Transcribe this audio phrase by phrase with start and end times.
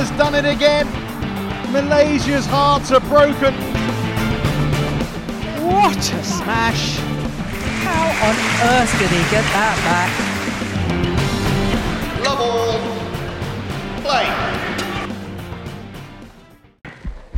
[0.00, 0.86] has done it again.
[1.72, 3.52] Malaysia's hearts are broken.
[5.60, 6.96] What a smash!
[7.84, 8.36] How on
[8.72, 10.10] earth did he get that back?
[12.24, 12.80] Love all.
[14.00, 14.26] Play.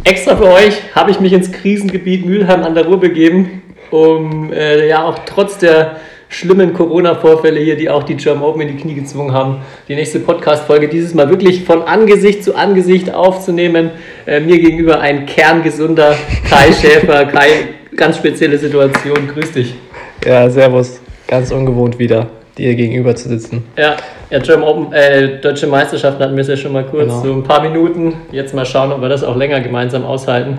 [0.05, 4.87] Extra für euch habe ich mich ins Krisengebiet Mülheim an der Ruhr begeben, um äh,
[4.87, 5.97] ja auch trotz der
[6.33, 10.19] schlimmen Corona-Vorfälle hier, die auch die German Open in die Knie gezwungen haben, die nächste
[10.19, 13.91] Podcast-Folge dieses Mal wirklich von Angesicht zu Angesicht aufzunehmen.
[14.27, 16.15] Äh, mir gegenüber ein kerngesunder
[16.49, 17.27] Kai Schäfer.
[17.27, 17.49] Kai,
[17.97, 19.29] ganz spezielle Situation.
[19.33, 19.75] Grüß dich.
[20.25, 21.01] Ja, servus.
[21.29, 22.27] Ganz ungewohnt wieder,
[22.59, 23.65] dir gegenüber zu sitzen.
[23.77, 23.97] Ja,
[24.31, 27.23] ja German Open, äh, Deutsche Meisterschaften hatten wir es ja schon mal kurz, Genau.
[27.23, 28.15] so ein paar Minuten.
[28.33, 30.59] Jetzt mal schauen, ob wir das auch länger gemeinsam aushalten.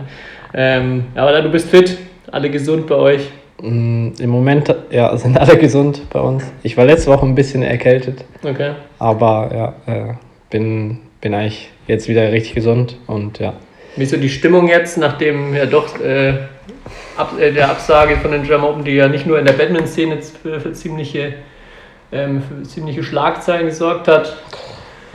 [0.53, 1.97] Ähm, aber du bist fit,
[2.31, 3.29] alle gesund bei euch.
[3.61, 6.43] Mm, Im Moment ja, sind alle gesund bei uns.
[6.63, 8.71] Ich war letzte Woche ein bisschen erkältet, Okay.
[8.99, 10.13] aber ja, äh,
[10.49, 13.53] bin, bin eigentlich jetzt wieder richtig gesund und ja.
[13.95, 16.33] Wie ist so die Stimmung jetzt, nachdem ja doch äh,
[17.15, 20.15] ab, äh, der Absage von den German Open, die ja nicht nur in der Badminton-Szene
[20.15, 21.33] jetzt für, für, ziemliche,
[22.11, 24.35] ähm, für ziemliche Schlagzeilen gesorgt hat?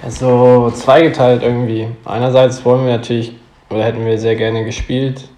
[0.03, 1.89] Also zweigeteilt irgendwie.
[2.05, 3.33] Einerseits wollen wir natürlich,
[3.69, 5.29] oder hätten wir sehr gerne gespielt.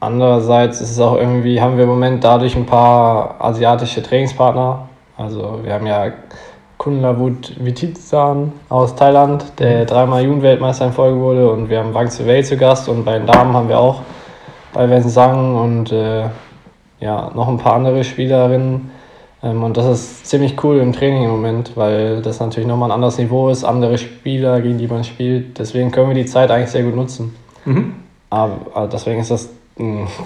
[0.00, 4.88] Andererseits ist es auch irgendwie, haben wir im Moment dadurch ein paar asiatische Trainingspartner.
[5.18, 6.12] Also wir haben ja
[6.78, 11.50] Kunlavut Vitizan aus Thailand, der dreimal Jugendweltmeister in Folge wurde.
[11.50, 12.88] Und wir haben Wang Wei zu Gast.
[12.88, 14.00] Und bei den Damen haben wir auch
[14.72, 16.24] bei Wensang und äh,
[17.00, 18.90] ja, noch ein paar andere Spielerinnen.
[19.42, 22.94] Ähm, und das ist ziemlich cool im Training im Moment, weil das natürlich nochmal ein
[22.94, 25.58] anderes Niveau ist, andere Spieler, gegen die man spielt.
[25.58, 27.36] Deswegen können wir die Zeit eigentlich sehr gut nutzen.
[28.30, 29.50] Aber, aber deswegen ist das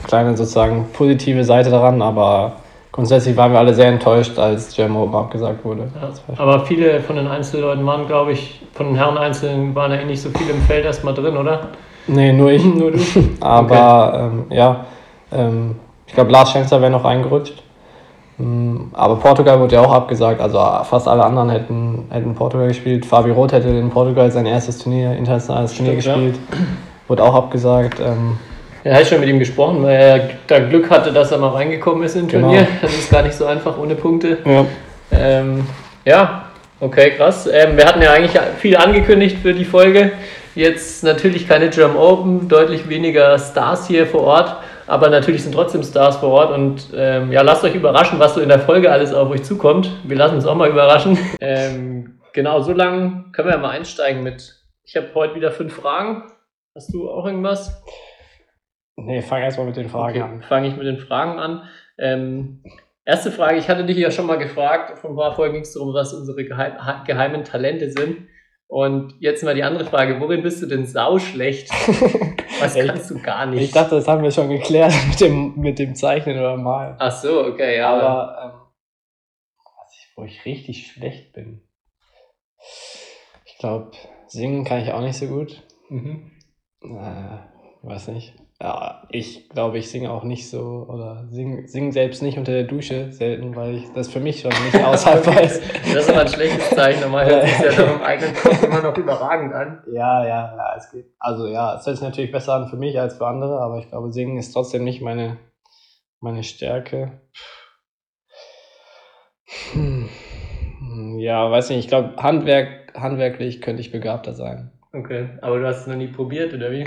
[0.07, 2.53] kleine sozusagen positive Seite daran, aber
[2.93, 5.89] grundsätzlich waren wir alle sehr enttäuscht, als German Open abgesagt wurde.
[6.37, 9.99] War- Aber viele von den Einzelleuten waren, glaube ich, von den Herren Einzelnen waren ja
[9.99, 11.69] eh nicht so viel im Feld erstmal drin, oder?
[12.07, 12.65] Nee, nur ich.
[12.75, 12.99] Nur du.
[13.41, 14.85] Aber ähm, ja,
[15.33, 15.77] ähm,
[16.07, 17.63] ich glaube, Lars Schenzer wäre noch reingerutscht.
[18.37, 23.07] Mm, Aber Portugal wurde ja auch abgesagt, also fast alle anderen hätten, hätten Portugal gespielt.
[23.07, 26.15] Fabi Roth hätte in Portugal sein erstes Turnier, internationales Turnier Stimmt, ja.
[26.27, 26.39] gespielt.
[27.09, 28.01] Wurde auch abgesagt.
[28.01, 28.37] Ähm,
[28.85, 32.05] Habe ich schon mit ihm gesprochen, weil er da Glück hatte, dass er mal reingekommen
[32.05, 32.49] ist im Genau.
[32.49, 32.67] Turnier.
[32.83, 34.39] Das ist gar nicht so einfach ohne Punkte.
[34.45, 34.67] ja.
[35.13, 35.67] Ähm,
[36.05, 36.47] ja,
[36.81, 37.49] okay, krass.
[37.51, 40.13] Ähm, wir hatten ja eigentlich viel angekündigt für die Folge.
[40.55, 44.57] Jetzt natürlich keine German Open, deutlich weniger Stars hier vor Ort,
[44.87, 48.41] aber natürlich sind trotzdem Stars vor Ort und ähm, ja, lasst euch überraschen, was so
[48.41, 49.91] in der Folge alles auf euch zukommt.
[50.05, 51.17] Wir lassen uns auch mal überraschen.
[51.41, 54.55] Ähm, genau, so lange können wir ja mal einsteigen mit.
[54.85, 56.25] Ich habe heute wieder fünf Fragen.
[56.75, 57.83] Hast du auch irgendwas?
[58.97, 60.43] Nee, fang erstmal mit den Fragen Okay, an.
[60.43, 61.69] fange ich mit den Fragen an.
[61.99, 62.63] Ähm,
[63.05, 65.73] erste Frage, ich hatte dich ja schon mal gefragt, vor ein paar Folgen ging es
[65.75, 66.75] darum, was unsere geheim,
[67.07, 68.29] geheimen Talente sind.
[68.67, 71.71] Und jetzt mal die andere Frage, worin bist du denn sauschlecht?
[72.61, 73.63] Was kannst du gar nicht?
[73.63, 76.97] Ich dachte, das haben wir schon geklärt mit dem, mit dem Zeichnen oder Malen.
[76.99, 77.91] Ach so, okay, ja.
[77.95, 78.61] Aber, ähm,
[79.93, 81.63] ich, wo ich richtig schlecht bin.
[83.45, 83.91] Ich glaube,
[84.29, 85.63] singen kann ich auch nicht so gut.
[85.91, 86.31] mhm.
[86.83, 87.39] Äh,
[87.83, 88.35] weiß nicht.
[88.61, 92.63] Ja, ich glaube, ich singe auch nicht so oder sing, sing selbst nicht unter der
[92.63, 95.61] Dusche selten, weil ich das für mich schon nicht aushaltbar ist.
[95.93, 98.81] Das ist aber ein schlechtes Zeichen, normal hört sich ja nach dem eigenen Kopf immer
[98.81, 99.83] noch überragend an.
[99.93, 101.07] Ja, ja, ja, es geht.
[101.19, 103.89] Also ja, es hört sich natürlich besser an für mich als für andere, aber ich
[103.89, 105.37] glaube, singen ist trotzdem nicht meine,
[106.21, 107.21] meine Stärke.
[109.73, 110.09] Hm.
[111.19, 114.71] Ja, weiß nicht, ich glaube, Handwerk, handwerklich könnte ich begabter sein.
[114.93, 116.85] Okay, aber du hast es noch nie probiert, oder wie?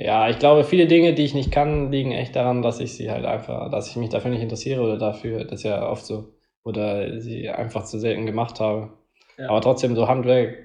[0.00, 3.10] Ja, ich glaube, viele Dinge, die ich nicht kann, liegen echt daran, dass ich sie
[3.10, 6.34] halt einfach, dass ich mich dafür nicht interessiere oder dafür, das ist ja oft so,
[6.62, 8.90] oder sie einfach zu selten gemacht habe.
[9.38, 9.48] Ja.
[9.48, 10.56] Aber trotzdem, so Handwerk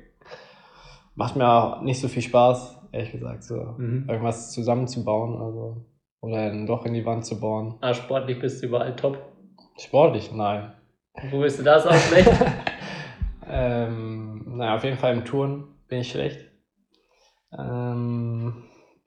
[1.15, 4.05] macht mir auch nicht so viel Spaß, ehrlich gesagt, so Mhm.
[4.07, 5.77] irgendwas zusammenzubauen, also,
[6.21, 7.73] oder ein Loch in die Wand zu bohren.
[7.81, 9.17] Ah, sportlich bist du überall top.
[9.79, 10.73] Sportlich, nein.
[11.31, 12.29] Wo bist du da auch schlecht?
[13.45, 16.49] Ähm, naja, auf jeden Fall im Touren bin ich schlecht.
[17.51, 18.63] Ähm,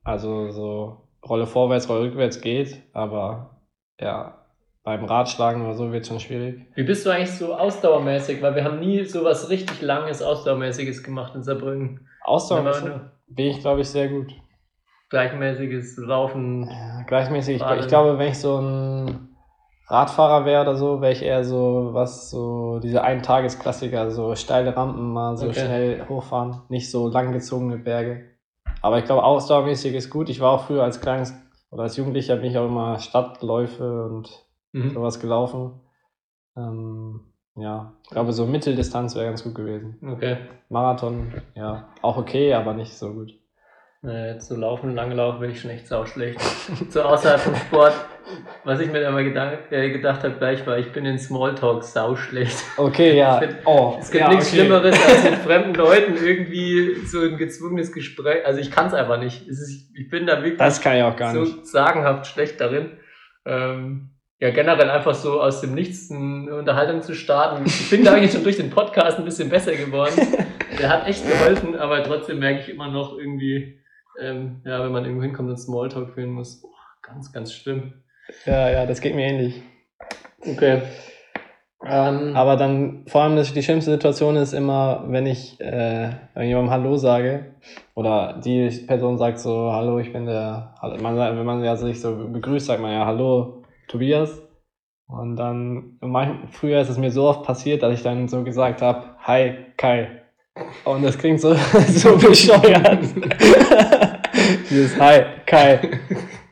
[0.07, 3.61] also so Rolle vorwärts, Rolle rückwärts geht, aber
[4.01, 4.47] ja,
[4.85, 6.65] beim Radschlagen oder so wird schon schwierig.
[6.77, 8.41] Wie bist du eigentlich so ausdauermäßig?
[8.41, 12.07] Weil wir haben nie so was richtig langes, ausdauermäßiges gemacht in Saarbrücken.
[12.23, 12.93] Ausdauermäßig
[13.27, 14.33] bin ich, glaube ich, sehr gut.
[15.11, 16.69] Gleichmäßiges Laufen.
[16.71, 19.37] Ja, gleichmäßig, ich, ich glaube, wenn ich so ein
[19.89, 25.13] Radfahrer wäre oder so, wäre ich eher so, was so diese Eintagesklassiker, so steile Rampen
[25.13, 25.61] mal so Okay.
[25.61, 28.36] schnell hochfahren, nicht so langgezogene Berge.
[28.87, 30.29] Aber ich glaube, ausdauermäßig ist gut.
[30.29, 31.35] Ich war auch früher als kleines
[31.73, 34.91] oder als Jugendlicher bin ich auch immer Stadtläufe und Mhm.
[34.91, 35.81] sowas gelaufen.
[36.57, 39.99] Ähm, ja, ich glaube, so Mitteldistanz wäre ganz gut gewesen.
[40.09, 40.37] Okay.
[40.69, 43.35] Marathon, ja, auch okay, aber nicht so gut.
[44.03, 46.41] Jetzt so laufen, lange laufen bin ich schon echt sauschlecht.
[46.89, 47.95] so außerhalb vom Sport,
[48.65, 51.83] was ich mir da mal gedacht, äh, gedacht habe gleich war, ich bin in Smalltalk
[51.85, 52.57] sauschlecht.
[52.77, 53.39] Okay, ja.
[53.41, 54.57] Es gibt- oh, Es gibt ja, nichts okay.
[54.61, 58.45] Schlimmeres, als mit fremden Leuten irgendwie so ein gezwungenes Gespräch.
[58.45, 59.47] Also ich kann es einfach nicht.
[59.49, 61.67] Ist, ich bin da wirklich Das kann ich auch gar so nicht.
[61.67, 62.99] sagenhaft schlecht darin.
[63.45, 67.65] Ähm, ja, generell einfach so aus dem Nichts eine Unterhaltung zu starten.
[67.65, 70.15] Ich bin da eigentlich schon durch den Podcast ein bisschen besser geworden.
[70.79, 73.79] Der hat echt geholfen, aber trotzdem merke ich immer noch irgendwie,
[74.21, 76.69] ähm, ja, wenn man irgendwo hinkommt und Smalltalk führen muss, boah,
[77.01, 77.95] ganz, ganz schlimm.
[78.45, 79.63] Ja, ja, das geht mir ähnlich.
[80.41, 80.83] Okay.
[81.85, 86.71] Ähm, Aber dann, vor allem das, die schlimmste Situation ist immer, wenn ich äh, irgendjemandem
[86.71, 87.55] Hallo sage
[87.95, 92.29] oder die Person sagt so, Hallo, ich bin der, man, wenn man ja sich so
[92.29, 94.43] begrüßt, sagt man ja, Hallo, Tobias.
[95.09, 95.99] Und dann,
[96.51, 100.23] früher ist es mir so oft passiert, dass ich dann so gesagt habe, Hi, Kai.
[100.85, 101.55] Und das klingt so,
[101.89, 102.99] so bescheuert.
[104.71, 106.01] Dieses Hi, Kai.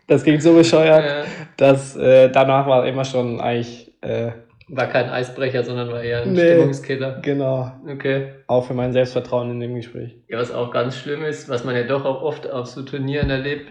[0.07, 1.25] Das klingt so bescheuert, äh,
[1.57, 4.33] dass äh, danach war immer schon eigentlich, äh,
[4.69, 6.41] war kein Eisbrecher, sondern war eher ein Nee.
[6.55, 7.21] Stimmungskiller.
[7.23, 8.29] genau, Okay.
[8.47, 10.17] auch für mein Selbstvertrauen in dem Gespräch.
[10.29, 13.29] Ja, was auch ganz schlimm ist, was man ja doch auch oft auf so Turnieren
[13.31, 13.69] erlebt.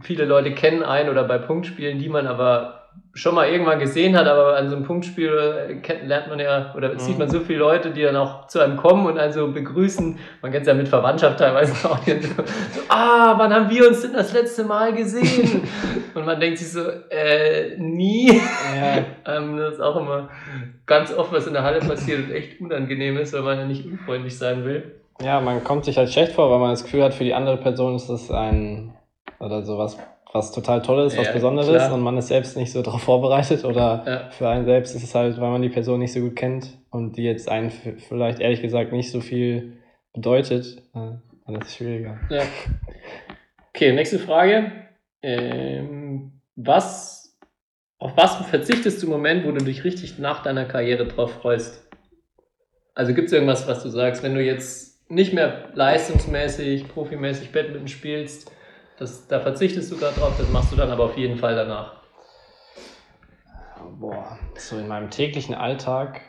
[0.00, 2.83] Viele Leute kennen einen oder bei Punktspielen, die man aber
[3.14, 5.30] schon mal irgendwann gesehen hat, aber an so einem Punktspiel
[5.68, 8.58] äh, kennt, lernt man ja, oder sieht man so viele Leute, die dann auch zu
[8.60, 10.18] einem kommen und einen so begrüßen.
[10.42, 11.98] Man kennt es ja mit Verwandtschaft teilweise auch.
[11.98, 15.62] So, so, ah, wann haben wir uns denn das letzte Mal gesehen?
[16.14, 16.80] und man denkt sich so,
[17.10, 18.28] äh, nie.
[18.76, 20.28] Ja, Ähm, das ist auch immer
[20.84, 23.86] ganz oft, was in der Halle passiert und echt unangenehm ist, weil man ja nicht
[23.86, 25.00] unfreundlich sein will.
[25.22, 27.56] ja, man kommt sich halt schlecht vor, weil man das Gefühl hat, für die andere
[27.56, 28.92] Person ist das ein
[29.40, 29.96] oder sowas,
[30.34, 31.94] was total Tolles, was Ja, Besonderes klar.
[31.94, 34.30] und man ist selbst nicht so darauf vorbereitet oder Ja.
[34.30, 37.16] für einen selbst ist es halt, weil man die Person nicht so gut kennt und
[37.16, 39.78] die jetzt einen vielleicht ehrlich gesagt nicht so viel
[40.12, 41.12] bedeutet, äh,
[41.46, 42.18] dann ist es schwieriger.
[42.30, 42.42] Ja.
[43.70, 44.72] Okay, nächste Frage.
[45.22, 47.38] Ähm, was,
[47.98, 51.88] auf was verzichtest du im Moment, wo du dich richtig nach deiner Karriere drauf freust?
[52.94, 57.88] Also gibt es irgendwas, was du sagst, wenn du jetzt nicht mehr leistungsmäßig, profimäßig Badminton
[57.88, 58.50] spielst,
[58.98, 62.04] das, da verzichtest du gerade drauf, das machst du dann aber auf jeden Fall danach.
[63.98, 66.20] Boah, so in meinem täglichen Alltag.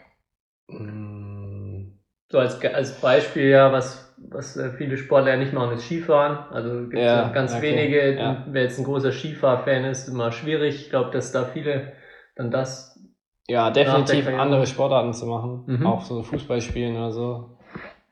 [0.68, 1.92] mm,
[2.32, 6.38] So als, als Beispiel ja, was, was äh, viele Sportler ja nicht machen, ist Skifahren.
[6.54, 8.46] Also gibt es Ja, ganz okay, wenige, ja.
[8.48, 10.76] wer jetzt ein großer Skifahr-Fan ist, immer schwierig.
[10.82, 11.94] Ich glaube, dass da viele
[12.36, 13.00] dann das.
[13.48, 15.64] Ja, definitiv andere Sportarten zu machen.
[15.68, 15.86] Mhm.
[15.86, 17.55] Auch so Fußball spielen oder so.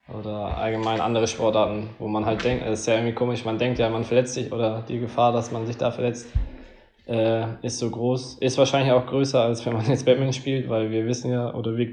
[0.09, 3.79] Oder allgemein andere Sportarten, wo man halt denkt, es ist ja irgendwie komisch, man denkt
[3.79, 6.27] ja, man verletzt sich oder die Gefahr, dass man sich da verletzt,
[7.07, 8.39] äh, ist so groß.
[8.39, 11.77] Ist wahrscheinlich auch größer, als wenn man jetzt Badminton spielt, weil wir wissen ja, oder
[11.77, 11.87] wir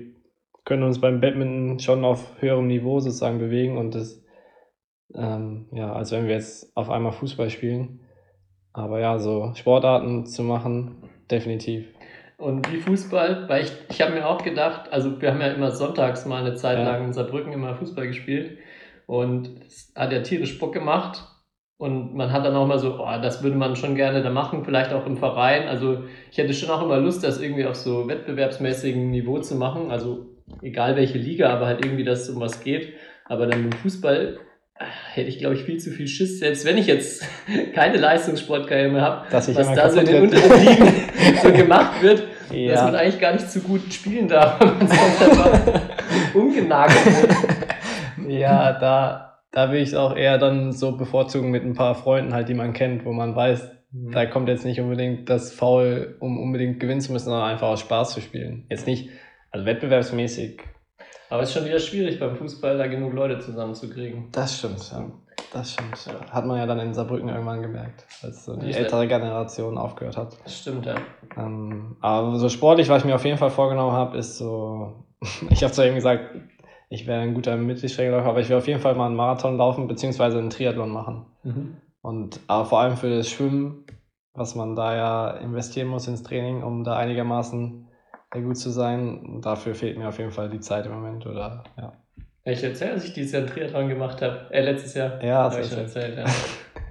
[0.64, 4.22] können uns beim Badminton schon auf höherem Niveau sozusagen bewegen und das,
[5.14, 8.00] ähm, ja, als wenn wir jetzt auf einmal Fußball spielen.
[8.72, 11.86] Aber ja, so Sportarten zu machen, definitiv.
[12.40, 15.72] Und wie Fußball, weil ich, ich habe mir auch gedacht, also wir haben ja immer
[15.72, 18.58] sonntags mal eine Zeit lang in Saarbrücken immer Fußball gespielt
[19.06, 21.26] und es hat ja tierisch Bock gemacht.
[21.76, 24.64] Und man hat dann auch mal so, oh, das würde man schon gerne da machen,
[24.64, 25.66] vielleicht auch im Verein.
[25.66, 29.90] Also ich hätte schon auch immer Lust, das irgendwie auf so wettbewerbsmäßigem Niveau zu machen.
[29.90, 30.26] Also
[30.60, 32.94] egal welche Liga, aber halt irgendwie, dass es um was geht.
[33.24, 34.38] Aber dann im Fußball
[35.12, 37.22] hätte ich, glaube ich, viel zu viel Schiss, selbst wenn ich jetzt
[37.74, 40.64] keine Leistungssportkarriere mehr habe, Dass ich was da so in den unteren.
[40.64, 40.92] Ligen
[41.42, 42.84] so gemacht wird, dass Ja.
[42.84, 45.80] man eigentlich gar nicht so gut spielen darf, wenn man sonst einfach
[46.34, 47.36] umgenagelt wird.
[48.28, 52.32] Ja, da, da will ich es auch eher dann so bevorzugen mit ein paar Freunden
[52.34, 56.40] halt, die man kennt, wo man weiß, da kommt jetzt nicht unbedingt das Foul, um
[56.40, 58.64] unbedingt gewinnen zu müssen, sondern einfach aus Spaß zu spielen.
[58.70, 59.10] Jetzt nicht,
[59.50, 60.60] also wettbewerbsmäßig.
[61.30, 64.28] Aber es ist schon wieder schwierig beim Fußball, da genug Leute zusammenzukriegen.
[64.32, 65.06] Das stimmt, ja.
[65.52, 65.96] Das stimmt.
[66.30, 70.36] Hat man ja dann in Saarbrücken irgendwann gemerkt, als so die ältere Generation aufgehört hat.
[70.44, 70.96] Das stimmt, ja.
[71.36, 75.04] Ähm, aber so sportlich, was ich mir auf jeden Fall vorgenommen habe, ist so,
[75.50, 76.34] ich habe zwar eben gesagt,
[76.88, 79.86] ich wäre ein guter Mittelstreckenläufer, aber ich will auf jeden Fall mal einen Marathon laufen,
[79.86, 81.26] beziehungsweise einen Triathlon machen.
[82.02, 83.84] Und aber vor allem für das Schwimmen,
[84.34, 87.86] was man da ja investieren muss ins Training, um da einigermaßen
[88.38, 91.26] gut zu sein, dafür fehlt mir auf jeden Fall die Zeit im Moment.
[91.26, 91.92] Oder ja.
[92.44, 94.46] Ich erzähle, dass ich dieses Jahr einen Triathlon gemacht habe.
[94.50, 95.22] Äh, letztes Jahr.
[95.22, 96.16] Ja, hast habe ich schon erzählt.
[96.16, 96.24] ja.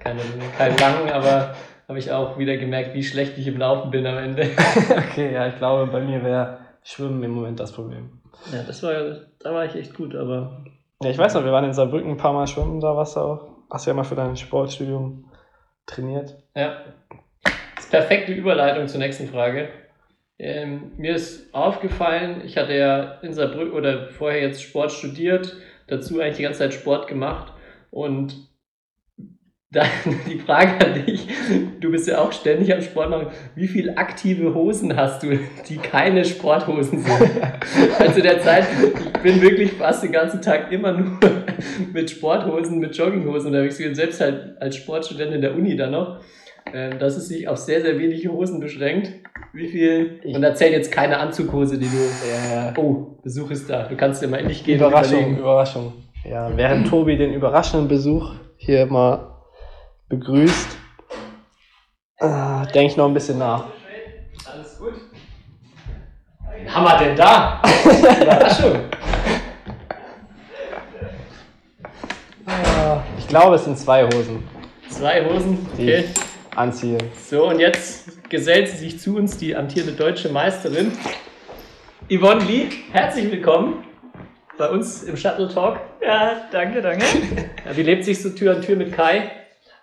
[0.00, 0.20] Keine,
[0.56, 1.54] keinen langen, aber
[1.88, 4.42] habe ich auch wieder gemerkt, wie schlecht ich im Laufen bin am Ende.
[5.10, 8.20] Okay, ja, ich glaube, bei mir wäre Schwimmen im Moment das Problem.
[8.52, 8.92] Ja, das war,
[9.40, 10.64] da war ich echt gut, aber
[11.02, 13.20] Ja, ich weiß noch, wir waren in Saarbrücken ein paar Mal schwimmen, da warst du
[13.20, 13.48] auch.
[13.70, 15.30] Hast du ja mal für dein Sportstudium
[15.86, 16.36] trainiert.
[16.54, 16.76] ja.
[17.42, 19.68] Das ist perfekte Überleitung zur nächsten Frage.
[20.42, 25.54] Ähm, mir ist aufgefallen, ich hatte ja in Saarbrücken oder vorher jetzt Sport studiert,
[25.86, 27.52] dazu eigentlich die ganze Zeit Sport gemacht
[27.90, 28.48] und
[29.70, 29.86] dann
[30.26, 31.28] die Frage an dich,
[31.80, 35.76] du bist ja auch ständig am Sport machen, wie viele aktive Hosen hast du, die
[35.76, 37.20] keine Sporthosen sind?
[37.98, 41.18] Also der Zeit, ich bin wirklich fast den ganzen Tag immer nur
[41.92, 46.20] mit Sporthosen, mit Jogginghosen unterwegs selbst halt als Sportstudent in der Uni dann noch,
[46.72, 49.12] ähm, dass es sich auf sehr, sehr wenige Hosen beschränkt.
[49.52, 51.96] Wie viel, und erzähl jetzt keine Anzughose, die du,
[52.52, 54.78] Ja, oh, Besuch ist da, du kannst dir mal endlich gehen.
[54.78, 55.38] Überraschung, überlegen.
[55.38, 55.92] Überraschung.
[56.24, 59.36] Ja, während Tobi den überraschenden Besuch hier mal
[60.08, 60.76] begrüßt,
[62.18, 63.64] äh, denke ich noch ein bisschen nach.
[64.52, 64.92] Alles gut.
[66.52, 67.62] Wen haben wir denn da?
[68.22, 68.78] Überraschung.
[73.18, 74.42] Ich glaube, es sind zwei Hosen,
[74.88, 76.04] Zwei Hosen, die okay.
[76.04, 76.98] ich anziehe.
[77.28, 80.92] So, und jetzt gesellt sie sich zu uns, die amtierende deutsche Meisterin.
[82.10, 83.84] Yvonne Lee, herzlich willkommen
[84.58, 85.78] bei uns im Shuttle Talk.
[86.02, 87.04] Ja, danke, danke.
[87.64, 89.30] Ja, Wie lebt sich so Tür an Tür mit Kai?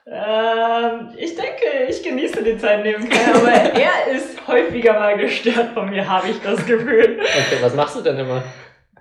[0.07, 5.73] ähm, ich denke, ich genieße die Zeit neben Kai, aber er ist häufiger mal gestört
[5.73, 7.19] von mir, habe ich das Gefühl.
[7.19, 8.43] Okay, was machst du denn immer?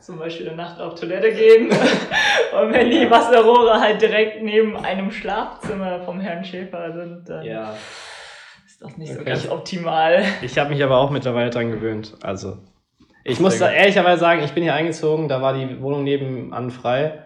[0.06, 5.10] Zum Beispiel eine Nacht auf Toilette gehen und wenn die Wasserrohre halt direkt neben einem
[5.10, 7.75] Schlafzimmer vom Herrn Schäfer sind, dann Ja.
[8.64, 9.30] ist das nicht so Okay.
[9.30, 10.22] ganz optimal.
[10.42, 12.14] Ich habe mich aber auch mittlerweile dran gewöhnt.
[12.22, 12.58] Also,
[13.25, 17.25] ich muss da ehrlicherweise sagen, ich bin hier eingezogen, da war die Wohnung nebenan frei.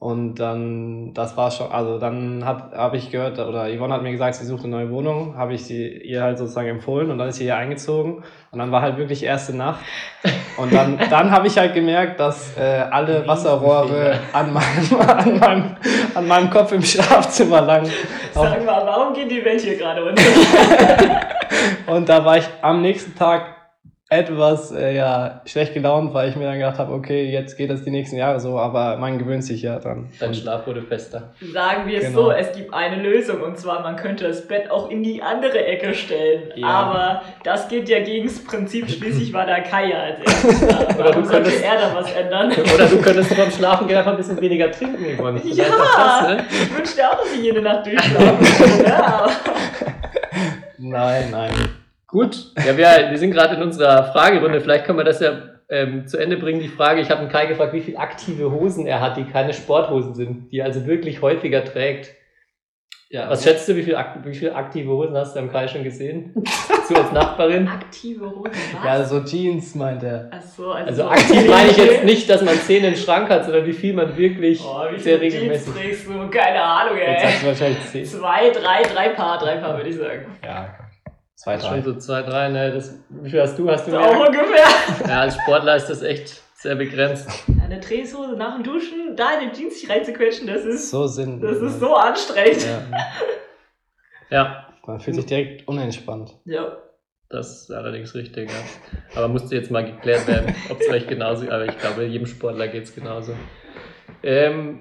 [0.00, 4.36] Und dann, das war schon, also dann habe ich gehört, oder Yvonne hat mir gesagt,
[4.36, 7.38] sie sucht eine neue Wohnung, habe ich sie ihr halt sozusagen empfohlen und dann ist
[7.38, 8.22] sie hier eingezogen.
[8.52, 9.80] Und dann war halt wirklich erste Nacht.
[10.56, 15.76] Und dann, dann habe ich halt gemerkt, dass äh, alle Wasserrohre an meinem, an, meinem,
[16.14, 17.90] an meinem Kopf im Schlafzimmer lang
[18.32, 20.22] Sag mal, warum geht die Welt hier gerade unter?
[21.92, 23.57] Und da war ich am nächsten Tag
[24.10, 27.82] etwas äh, ja, schlecht gelaunt, weil ich mir dann gedacht habe, okay, jetzt geht das
[27.84, 30.08] die nächsten Jahre so, aber man gewöhnt sich ja dran.
[30.18, 31.34] Dein Schlaf wurde fester.
[31.52, 32.22] Sagen wir es Genau.
[32.22, 35.62] so, es gibt eine Lösung und zwar man könnte das Bett auch in die andere
[35.62, 36.44] Ecke stellen.
[36.56, 36.66] Ja.
[36.68, 40.98] Aber das geht ja gegen das Prinzip, schließlich war da Kai ja als erstes da.
[40.98, 42.50] Oder du könntest- er da was ändern?
[42.74, 45.04] Oder du könntest beim Schlafen gehen einfach ein bisschen weniger trinken.
[45.04, 45.64] Vielleicht Ja.
[45.96, 46.44] das, ne?
[46.50, 48.84] Ich wünschte auch, dass ich jede Nacht durchschlafen.
[48.86, 49.30] Ja, aber
[50.78, 51.52] Nein, nein.
[52.08, 54.60] Gut, ja, wir, wir sind gerade in unserer Fragerunde.
[54.60, 56.58] Vielleicht können wir das ja ähm, zu Ende bringen.
[56.60, 59.52] Die Frage, ich habe den Kai gefragt, wie viele aktive Hosen er hat, die keine
[59.52, 62.14] Sporthosen sind, die er also wirklich häufiger trägt.
[63.10, 65.82] Ja, Was schätzt du, wie viele, wie viele aktive Hosen hast du am Kai schon
[65.84, 66.32] gesehen?
[66.88, 67.66] du als Nachbarin?
[67.68, 68.84] aktive Hosen, was?
[68.84, 70.30] ja, so Jeans meint er.
[70.30, 73.28] Ach so, also, Also so aktiv meine ich jetzt nicht, dass man zehn im Schrank
[73.30, 75.74] hat, sondern wie viel man wirklich Oh, wie sehr viele Jeans regelmäßig.
[75.74, 76.28] trägst du?
[76.30, 77.30] Keine Ahnung, Jetzt ey.
[77.32, 78.04] hast du wahrscheinlich zehn.
[78.04, 80.26] Zwei, drei, drei Paar, drei Paar würde ich sagen.
[80.44, 80.68] Ja,
[81.38, 81.82] zwei, Schon drei.
[81.82, 82.72] so zwei, drei, ne?
[82.72, 83.70] Das, wie viel hast du?
[83.70, 84.26] Hast du So auch mehr?
[84.28, 84.66] ungefähr.
[85.08, 87.28] Ja, als Sportler ist das echt sehr begrenzt.
[87.64, 91.40] Eine Drehshose nach dem Duschen, da in die Jeans sich reinzuquetschen, das ist, So sind.
[91.42, 92.66] das ist so anstrengend.
[92.66, 92.82] Ja,
[94.30, 96.34] Ja, man fühlt sich direkt unentspannt.
[96.44, 96.76] Ja.
[97.30, 98.56] Das ist allerdings richtig, ja.
[99.14, 102.68] Aber musste jetzt mal geklärt werden, ob es euch genauso, aber ich glaube, jedem Sportler
[102.68, 103.32] geht es genauso.
[104.22, 104.80] Ähm,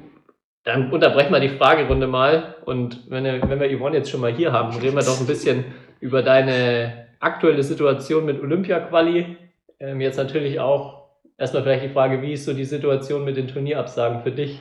[0.63, 4.31] dann unterbrechen wir die Fragerunde mal und wenn, wir- wenn wir Yvonne jetzt schon mal
[4.33, 5.65] hier haben, reden wir doch ein bisschen
[5.99, 9.37] über deine aktuelle Situation mit Olympia-Quali.
[9.79, 13.47] Ähm, jetzt natürlich auch erstmal vielleicht die Frage, wie ist so die Situation mit den
[13.47, 14.59] Turnierabsagen für dich?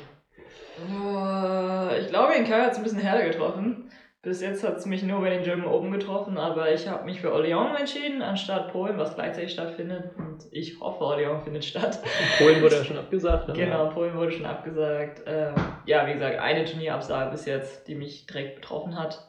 [0.78, 3.90] Äh, Ich glaube, in Kai hat es ein bisschen härter getroffen.
[4.22, 7.20] Bis jetzt hat es mich nur bei den German Open getroffen, aber ich habe mich
[7.20, 10.10] für Orléans entschieden, anstatt Polen, was gleichzeitig stattfindet.
[10.18, 12.00] Und ich hoffe, Orléans findet statt.
[12.38, 13.54] Polen wurde ja schon abgesagt.
[13.54, 15.22] Genau, Polen wurde schon abgesagt.
[15.28, 19.22] Ähm, ja, wie gesagt, eine Turnierabsage bis jetzt, die mich direkt betroffen hat.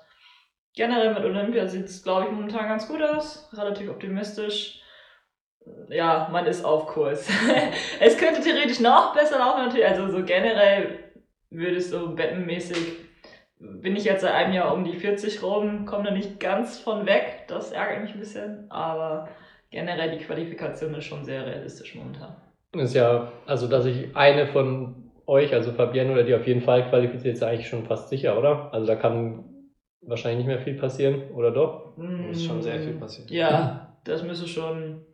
[0.77, 3.49] Generell mit Olympia sieht es, glaube ich, momentan ganz gut aus.
[3.57, 4.79] Relativ optimistisch.
[5.89, 7.27] Ja, man ist auf Kurs.
[7.99, 9.87] es könnte theoretisch noch besser laufen, natürlich.
[9.87, 10.99] Also so generell
[11.49, 12.77] würde es so bettenmäßig
[13.59, 17.07] bin ich jetzt seit einem Jahr um die 40 rum, komme da nicht ganz von
[17.07, 17.45] weg.
[17.47, 19.29] Das ärgert mich ein bisschen, aber
[19.71, 22.35] generell die Qualifikation ist schon sehr realistisch momentan.
[22.73, 26.87] Ist ja, also dass ich eine von euch, also Fabienne oder die auf jeden Fall
[26.87, 28.71] qualifiziert, ist eigentlich schon fast sicher, oder?
[28.71, 29.56] Also da kann
[30.07, 31.93] wahrscheinlich nicht mehr viel passieren, oder doch?
[32.31, 33.29] Ist schon sehr viel passiert.
[33.29, 35.05] Ja, das müsste schon.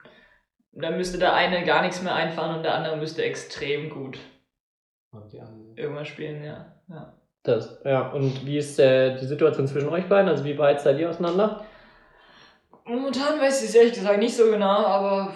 [0.71, 4.17] Da müsste der eine gar nichts mehr einfahren und der andere müsste extrem gut
[5.11, 6.73] Und die anderen- irgendwas spielen, ja.
[6.89, 7.13] ja.
[7.43, 8.09] Das, ja.
[8.11, 10.29] Und wie ist äh, die Situation zwischen euch beiden?
[10.29, 11.63] Also wie weit seid ihr auseinander?
[12.85, 15.33] Momentan weiß ich es ehrlich gesagt nicht so genau, aber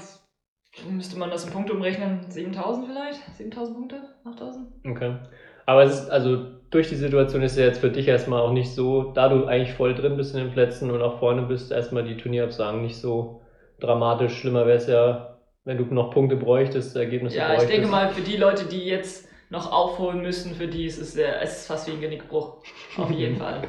[0.89, 2.29] müsste man das in Punkte umrechnen?
[2.29, 3.19] 7000 vielleicht?
[3.37, 4.01] 7000 Punkte?
[4.25, 4.67] 8000?
[4.85, 5.17] Okay.
[5.65, 8.69] Aber es ist, also durch die Situation ist ja jetzt für dich erstmal auch nicht
[8.71, 12.03] so, da du eigentlich voll drin bist in den Plätzen und auch vorne bist, erstmal
[12.03, 13.41] die Turnierabsagen nicht so
[13.79, 14.37] dramatisch.
[14.37, 17.73] Schlimmer wäre es ja, wenn du noch Punkte bräuchtest, Ergebnisse Ja, ich bräuchtest.
[17.73, 21.41] denke mal, für die Leute, die jetzt noch aufholen müssen, für die ist es, sehr,
[21.41, 22.57] es ist fast wie ein Genickbruch.
[22.97, 23.61] Auf jeden Fall.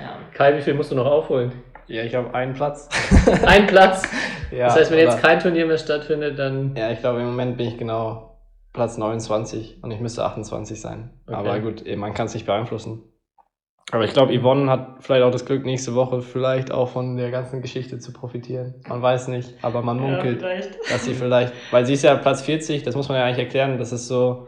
[0.00, 0.18] Ja.
[0.34, 1.52] Kai, wie viel musst du noch aufholen?
[1.88, 2.88] Ja, ich habe einen Platz.
[3.46, 4.02] Ein Platz.
[4.50, 6.74] Ja, das heißt, wenn jetzt kein Turnier mehr stattfindet, dann.
[6.76, 8.31] Ja, ich glaube, im Moment bin ich genau
[8.72, 11.10] Platz 29 und ich müsste 28 sein.
[11.26, 11.34] Okay.
[11.36, 13.02] Aber gut, man kann es nicht beeinflussen.
[13.90, 17.30] Aber ich glaube, Yvonne hat vielleicht auch das Glück, nächste Woche vielleicht auch von der
[17.30, 18.76] ganzen Geschichte zu profitieren.
[18.88, 20.78] Man weiß nicht, aber man Ja, munkelt, vielleicht.
[20.90, 23.76] dass sie vielleicht, weil sie ist ja Platz 40, das muss man ja eigentlich erklären,
[23.78, 24.46] das ist so,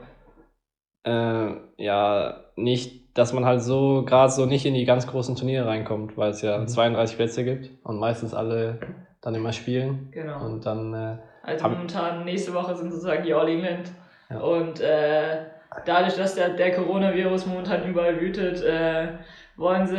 [1.05, 5.67] äh, ja, nicht, dass man halt so, gerade so nicht in die ganz großen Turniere
[5.67, 6.69] reinkommt, weil es ja Mhm.
[6.69, 8.81] 32 Plätze gibt und meistens alle
[9.21, 10.09] dann immer spielen.
[10.13, 10.45] Genau.
[10.45, 13.91] Und dann, äh, Also momentan, nächste Woche sind sozusagen die All England.
[14.35, 14.41] Ja.
[14.41, 15.39] Und äh,
[15.87, 19.09] dadurch, dass der, der Coronavirus momentan überall wütet, äh,
[19.57, 19.97] wollen sie,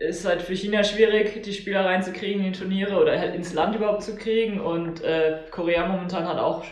[0.00, 3.76] ist halt für China schwierig, die Spieler reinzukriegen in die Turniere oder halt ins Land
[3.76, 4.60] überhaupt zu kriegen.
[4.60, 6.64] Und äh, Korea momentan hat auch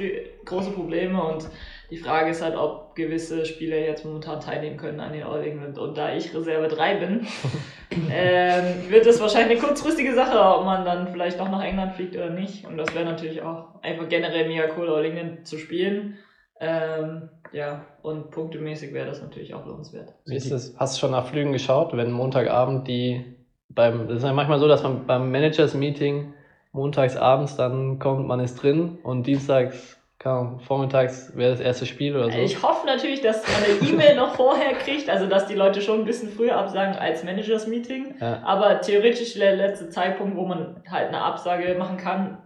[0.44, 1.46] große Probleme und
[1.90, 5.78] die Frage ist halt, ob gewisse Spieler jetzt momentan teilnehmen können an den All England.
[5.78, 7.26] Und da ich Reserve 3 bin,
[8.10, 12.16] ähm, wird es wahrscheinlich eine kurzfristige Sache, ob man dann vielleicht noch nach England fliegt
[12.16, 12.66] oder nicht.
[12.66, 16.16] Und das wäre natürlich auch einfach generell mega cool, All England zu spielen.
[16.62, 20.14] Ähm, ja, und punktemäßig wäre das natürlich auch lohnenswert.
[20.26, 20.74] Wie ist das?
[20.78, 23.36] Hast du schon nach Flügen geschaut, wenn Montagabend die
[23.68, 26.32] beim, das ist ja manchmal so, dass man beim Managers-Meeting
[26.72, 32.16] montags abends dann kommt, man ist drin und dienstags, Ahnung, vormittags wäre das erste Spiel
[32.16, 32.38] oder so.
[32.38, 36.00] Ich hoffe natürlich, dass man eine E-Mail noch vorher kriegt, also dass die Leute schon
[36.00, 38.14] ein bisschen früher absagen als Managers-Meeting.
[38.20, 38.40] Ja.
[38.44, 42.38] Aber theoretisch der letzte Zeitpunkt, wo man halt eine Absage machen kann,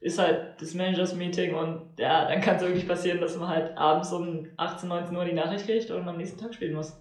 [0.00, 4.12] ist halt das Managers-Meeting und ja, dann kann es wirklich passieren, dass man halt abends
[4.12, 6.96] um 18, 19 Uhr die Nachricht kriegt und am nächsten Tag spielen muss.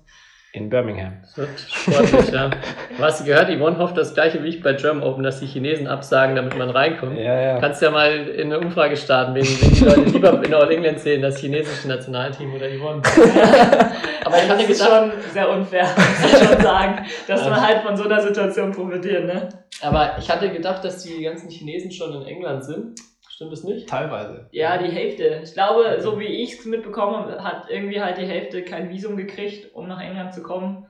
[0.53, 1.17] In Birmingham.
[1.21, 2.49] Das wird sportlich, ja.
[2.97, 6.35] Was gehört, Yvonne hofft das gleiche wie ich bei German Open, dass die Chinesen absagen,
[6.35, 7.19] damit man reinkommt.
[7.19, 7.59] Ja, ja.
[7.59, 10.99] Kannst ja mal in eine Umfrage starten, wen, wen die Leute lieber in All England
[10.99, 13.01] sehen, das chinesische Nationalteam oder Yvonne.
[14.27, 15.83] Aber ich hatte das ist gedacht, schon sehr unfair,
[16.21, 19.49] muss ich schon sagen, dass man halt von so einer Situation profitiert, ne?
[19.81, 22.99] aber ich hatte gedacht, dass die ganzen Chinesen schon in England sind.
[23.29, 23.87] Stimmt es nicht?
[23.87, 24.49] Teilweise.
[24.51, 25.41] Ja, die Hälfte.
[25.43, 29.15] Ich glaube, so wie ich es mitbekommen habe, hat irgendwie halt die Hälfte kein Visum
[29.15, 30.87] gekriegt, um nach England zu kommen.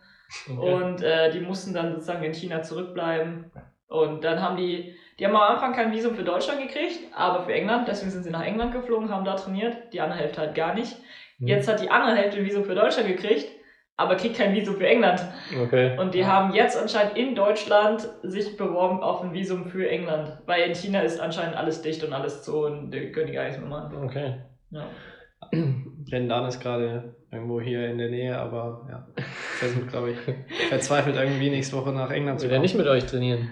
[0.50, 0.74] Okay.
[0.74, 3.52] Und äh, die mussten dann sozusagen in China zurückbleiben.
[3.90, 7.54] Und dann haben die, die haben am Anfang kein Visum für Deutschland gekriegt, aber für
[7.54, 7.88] England.
[7.90, 9.92] Deswegen sind sie nach England geflogen, haben da trainiert.
[9.92, 10.96] Die andere Hälfte halt gar nicht.
[11.40, 11.48] Hm.
[11.48, 13.48] Jetzt hat die andere Hälfte ein Visum für Deutschland gekriegt,
[13.96, 15.22] aber kriegt kein Visum für England.
[15.64, 15.98] Okay.
[15.98, 20.38] Und die haben jetzt anscheinend in Deutschland sich beworben auf ein Visum für England.
[20.46, 23.46] Weil in China ist anscheinend alles dicht und alles zu und die können die gar
[23.46, 23.98] nichts mehr machen.
[24.04, 24.36] Okay.
[24.72, 24.86] Ja.
[26.10, 29.08] Brendan ist gerade irgendwo hier in der Nähe, aber ja,
[29.60, 30.18] versucht, glaube ich,
[30.70, 32.64] verzweifelt irgendwie nächste Woche nach England zu Will er kommen.
[32.64, 33.50] nicht mit euch trainieren?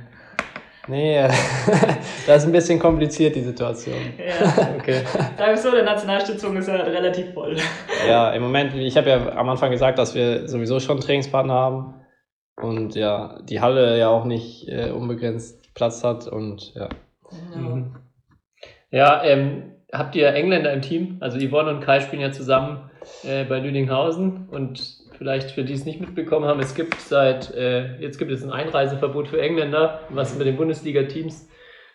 [0.87, 1.21] Nee,
[2.27, 3.95] das ist ein bisschen kompliziert, die Situation.
[4.17, 4.75] Ja.
[4.75, 5.01] Okay.
[5.37, 7.57] Sagen wir so, der Nationalstützung ist ja relativ voll.
[8.07, 11.95] Ja, im Moment, ich habe ja am Anfang gesagt, dass wir sowieso schon Trainingspartner haben
[12.61, 16.89] und ja, die Halle ja auch nicht äh, unbegrenzt Platz hat und ja.
[17.55, 17.95] Mhm.
[18.91, 21.17] Ja, ähm, habt ihr Engländer im Team?
[21.19, 22.91] Also Yvonne und Kai spielen ja zusammen
[23.23, 27.95] äh, bei Lüdinghausen und vielleicht für die es nicht mitbekommen haben, es gibt seit, äh,
[27.97, 31.47] jetzt gibt es ein Einreiseverbot für Engländer, was mit den Bundesliga-Teams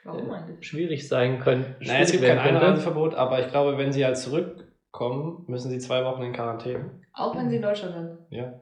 [0.04, 0.66] Warum eigentlich?
[0.66, 1.76] schwierig sein könnte.
[1.80, 2.61] Naja, es gibt kein könnte.
[2.61, 6.90] Einreiseverbot, aber ich glaube, wenn sie halt zurückkommen, müssen sie zwei Wochen in Quarantäne.
[7.12, 8.18] Auch wenn sie in Deutschland sind.
[8.30, 8.52] Ja.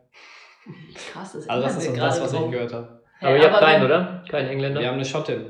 [1.13, 3.01] Krass, das Also das ist das, was ich gehört habe.
[3.21, 4.23] Aber Ja, ihr habt keinen, oder?
[4.29, 4.81] Kein Engländer?
[4.81, 5.47] Wir haben eine Schottin.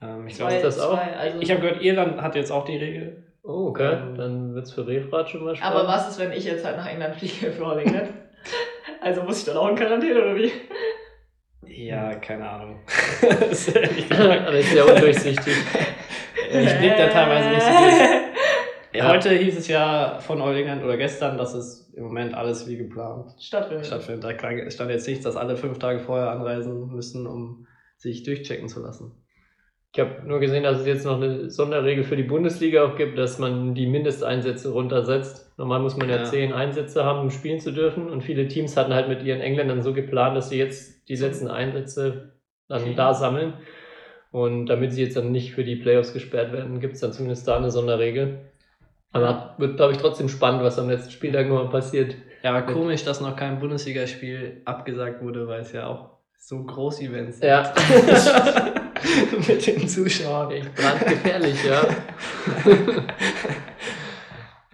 [0.00, 0.94] Ähm, ich glaube, das auch?
[0.94, 3.24] zwei, also ich habe gehört, Irland hat jetzt auch die Regel.
[3.42, 3.92] Oh, okay.
[3.94, 5.76] Ähm, Dann wird es für Refrat schon mal spannend.
[5.78, 8.08] aber was ist, wenn ich jetzt halt nach England fliege für All England?
[9.08, 10.52] Also muss ich dann auch in Quarantäne oder wie?
[11.66, 12.80] Ja, keine Ahnung.
[13.20, 15.54] Das ist ja undurchsichtig.
[16.50, 17.94] ich blick da teilweise nicht so durch.
[18.94, 19.10] Ja.
[19.10, 22.78] Heute hieß es ja von All England oder gestern, dass es im Moment alles wie
[22.78, 23.86] geplant Stattfindet.
[23.86, 24.24] stattfindet.
[24.24, 27.66] Da stand jetzt nicht, dass alle fünf Tage vorher anreisen müssen, um
[27.98, 29.12] sich durchchecken zu lassen.
[29.98, 33.18] Ich habe nur gesehen, dass es jetzt noch eine Sonderregel für die Bundesliga auch gibt,
[33.18, 35.50] dass man die Mindesteinsätze runtersetzt.
[35.58, 36.22] Normal muss man ja, Ja.
[36.24, 38.08] zehn Einsätze haben, um spielen zu dürfen.
[38.08, 41.48] Und viele Teams hatten halt mit ihren Engländern so geplant, dass sie jetzt die letzten
[41.48, 42.34] Einsätze
[42.68, 42.94] dann Okay.
[42.94, 43.54] da sammeln.
[44.30, 47.48] Und damit sie jetzt dann nicht für die Playoffs gesperrt werden, gibt es dann zumindest
[47.48, 48.38] da eine Sonderregel.
[49.10, 52.14] Aber wird, glaube ich, trotzdem spannend, was am letzten Spieltag nochmal passiert.
[52.44, 57.40] Ja, aber komisch, dass noch kein Bundesligaspiel abgesagt wurde, weil es ja auch so Groß-Events
[57.40, 58.78] Ja, sind
[59.48, 60.50] mit den Zuschauern.
[60.52, 61.82] echt brandgefährlich, ja.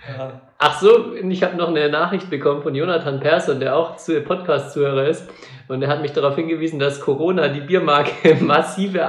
[0.06, 0.40] Ja.
[0.58, 5.08] Ach so, ich habe noch eine Nachricht bekommen von Jonathan Persson, der auch zu Podcast-Zuhörer
[5.08, 5.28] ist.
[5.66, 9.06] Und er hat mich darauf hingewiesen, dass Corona die Biermarke massive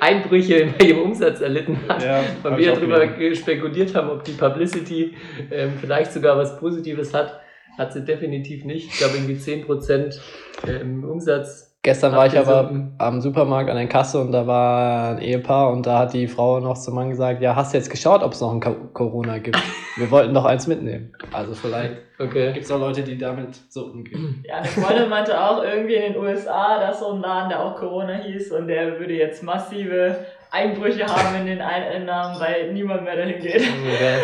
[0.00, 2.02] Einbrüche in ihrem Umsatz erlitten hat.
[2.04, 5.14] Ja, Weil wir darüber spekuliert haben, ob die Publicity
[5.50, 7.40] ähm, vielleicht sogar was Positives hat.
[7.78, 8.88] Hat sie definitiv nicht.
[8.88, 10.18] Ich glaube, irgendwie 10%
[10.66, 11.65] ähm, Umsatz.
[11.86, 12.68] Gestern war ich aber
[12.98, 16.58] am Supermarkt an der Kasse und da war ein Ehepaar und da hat die Frau
[16.58, 19.38] noch zum Mann gesagt, ja, hast du jetzt geschaut, ob es noch ein Co- Corona
[19.38, 19.56] gibt?
[19.96, 21.12] Wir wollten noch eins mitnehmen.
[21.32, 22.52] Also vielleicht Okay.
[22.54, 24.42] gibt es auch Leute, die damit so umgehen.
[24.48, 27.76] Ja, eine Freundin meinte auch irgendwie in den USA, dass so ein Laden, der auch
[27.76, 30.16] Corona hieß und der würde jetzt massive
[30.50, 33.62] Einbrüche haben in den Einnahmen, weil niemand mehr dahin geht.
[33.62, 34.18] okay.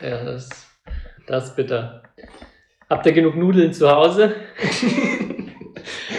[0.10, 0.48] Ja, das,
[1.26, 2.02] das ist bitter.
[2.90, 4.34] Habt ihr genug Nudeln zu Hause?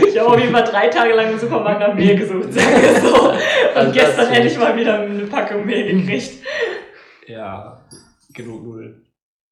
[0.08, 3.02] Ich habe auf jeden Fall drei Tage lang im Supermarkt nach Mehl gesucht, sagen wir
[3.02, 3.30] so.
[3.30, 3.38] Und
[3.76, 6.32] Also gestern endlich ich- mal wieder eine Packung Mehl gekriegt.
[7.28, 7.82] Ja,
[8.34, 9.04] genug Nudeln.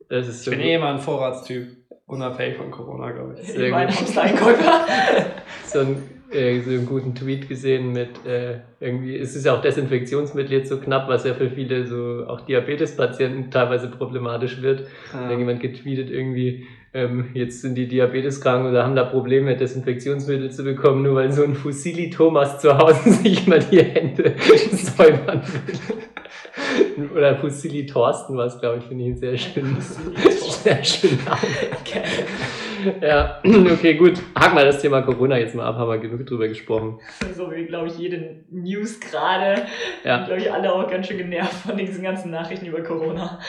[0.10, 0.68] Das ist Ich bin gut.
[0.68, 1.68] eh immer ein Vorratstyp,
[2.06, 3.48] unabhängig von Corona, glaube ich.
[3.52, 3.98] Sehr Mein gut.
[4.00, 4.86] Hamster-Einkäufer.
[5.66, 9.62] so, ein, äh, so einen guten Tweet gesehen mit äh, irgendwie, es ist ja auch
[9.62, 14.88] Desinfektionsmittel jetzt so knapp, was ja für viele so auch Diabetespatienten teilweise problematisch wird.
[15.12, 20.50] Da hat jemand getweetet irgendwie, ähm, jetzt sind die Diabeteskranken oder haben da Probleme, Desinfektionsmittel
[20.50, 24.34] zu bekommen, nur weil so ein Fusili Thomas zu Hause sich mal die Hände
[24.72, 27.12] säubern will.
[27.14, 33.02] Oder Fusili Thorsten war es, glaube ich, finde ich einen sehr schönen, sehr schönen Namen.
[33.02, 33.42] Ja,
[33.74, 34.22] okay, gut.
[34.40, 37.00] Haken wir das Thema Corona jetzt mal ab, haben wir genug drüber gesprochen.
[37.36, 39.64] So wie, glaube ich, jede News gerade.
[40.06, 40.26] Ja.
[40.26, 43.40] Glaube ich, alle auch ganz schön genervt von diesen ganzen Nachrichten über Corona.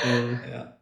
[0.50, 0.75] Ja.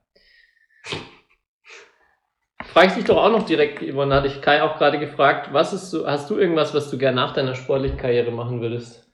[2.75, 5.73] Frage ich dich doch auch noch direkt, Yvonne, hatte ich Kai auch gerade gefragt, was
[5.73, 9.09] ist so, hast du irgendwas, was du gerne nach deiner sportlichen Karriere machen würdest?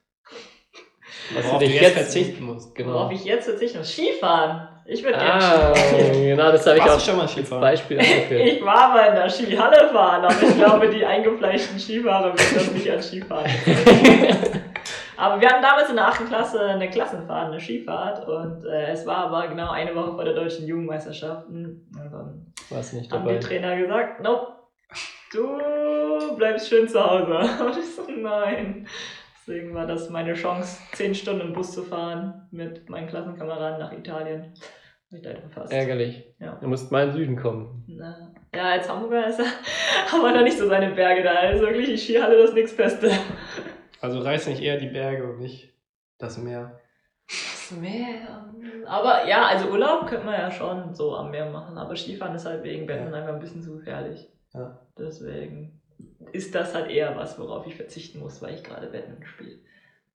[1.35, 2.73] Was Worauf du jetzt verzichten musst.
[2.73, 2.93] Genau.
[2.93, 4.67] Worauf ich jetzt verzichte, ist Skifahren.
[4.87, 6.23] Ich würde gerne Ah, Skifahren.
[6.23, 7.61] genau, das habe ich auch schon mal Skifahren?
[7.61, 8.47] Beispiel angeführt.
[8.47, 12.71] Ich war mal in der Skihalle fahren, aber ich glaube, die eingefleischten Skifahrer würden das
[12.71, 13.45] nicht als Skifahren.
[15.21, 16.27] aber wir hatten damals in der 8.
[16.27, 20.33] Klasse eine Klassenfahrt, eine Skifahrt und äh, es war aber genau eine Woche vor der
[20.33, 21.87] deutschen Jugendmeisterschaften.
[21.95, 23.37] Und dann Warst nicht haben dabei.
[23.37, 24.53] die Trainer gesagt, nope,
[25.31, 27.33] du bleibst schön zu Hause.
[27.63, 28.87] Und ich so, nein.
[29.35, 33.91] Deswegen war das meine Chance, 10 Stunden im Bus zu fahren mit meinen Klassenkameraden nach
[33.91, 34.53] Italien.
[35.11, 35.73] Hab Ich leider verpasst.
[35.73, 36.23] Ärgerlich.
[36.39, 36.57] Ja.
[36.61, 37.83] Du musst mal in den Süden kommen.
[37.87, 39.45] Na, ja, als Hamburger ist er,
[40.11, 41.31] haben wir noch nicht so seine Berge da.
[41.31, 43.11] Also wirklich, die Skihalle, das ist nichts Beste.
[44.01, 45.73] Also reiß nicht eher die Berge und nicht
[46.17, 46.79] das Meer.
[47.27, 48.51] Das Meer.
[48.87, 52.45] Aber ja, also Urlaub könnte man ja schon so am Meer machen, aber Skifahren ist
[52.45, 54.27] halt wegen Betten einfach ein bisschen zu gefährlich.
[54.53, 54.79] Ja.
[54.97, 55.81] Deswegen
[56.33, 59.59] ist das halt eher was, worauf ich verzichten muss, weil ich gerade Betten spiele.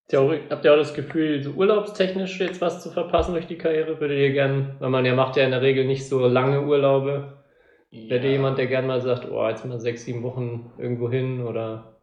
[0.03, 3.47] Habt ihr auch- Habt ihr auch das Gefühl, so urlaubstechnisch jetzt was zu verpassen durch
[3.47, 4.01] die Karriere?
[4.01, 7.45] Würdet ihr gern, weil man ja macht ja in der Regel nicht so lange Urlaube.
[7.91, 11.41] Wäre ihr jemand, der gern mal sagt, oh, jetzt mal sechs, sieben Wochen irgendwo hin
[11.47, 11.96] oder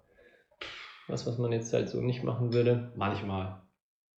[1.08, 2.92] was, was man jetzt halt so nicht machen würde?
[2.96, 3.60] Manchmal.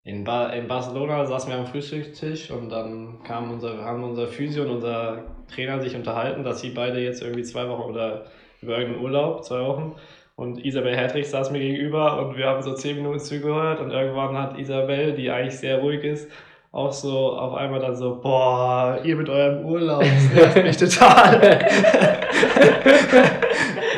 [0.07, 4.65] In, ba in Barcelona saßen wir am Frühstückstisch und dann kam unser, haben unser Physio
[4.65, 8.27] und unser Trainer sich unterhalten, dass sie beide jetzt irgendwie zwei Wochen oder
[8.61, 9.95] über irgendeinen Urlaub, zwei Wochen.
[10.37, 14.37] Und Isabel Hertrich saß mir gegenüber und wir haben so zehn Minuten zugehört und irgendwann
[14.37, 16.31] hat Isabel, die eigentlich sehr ruhig ist,
[16.73, 21.41] auch so auf einmal dann so, boah, ihr mit eurem Urlaub, das nervt mich total.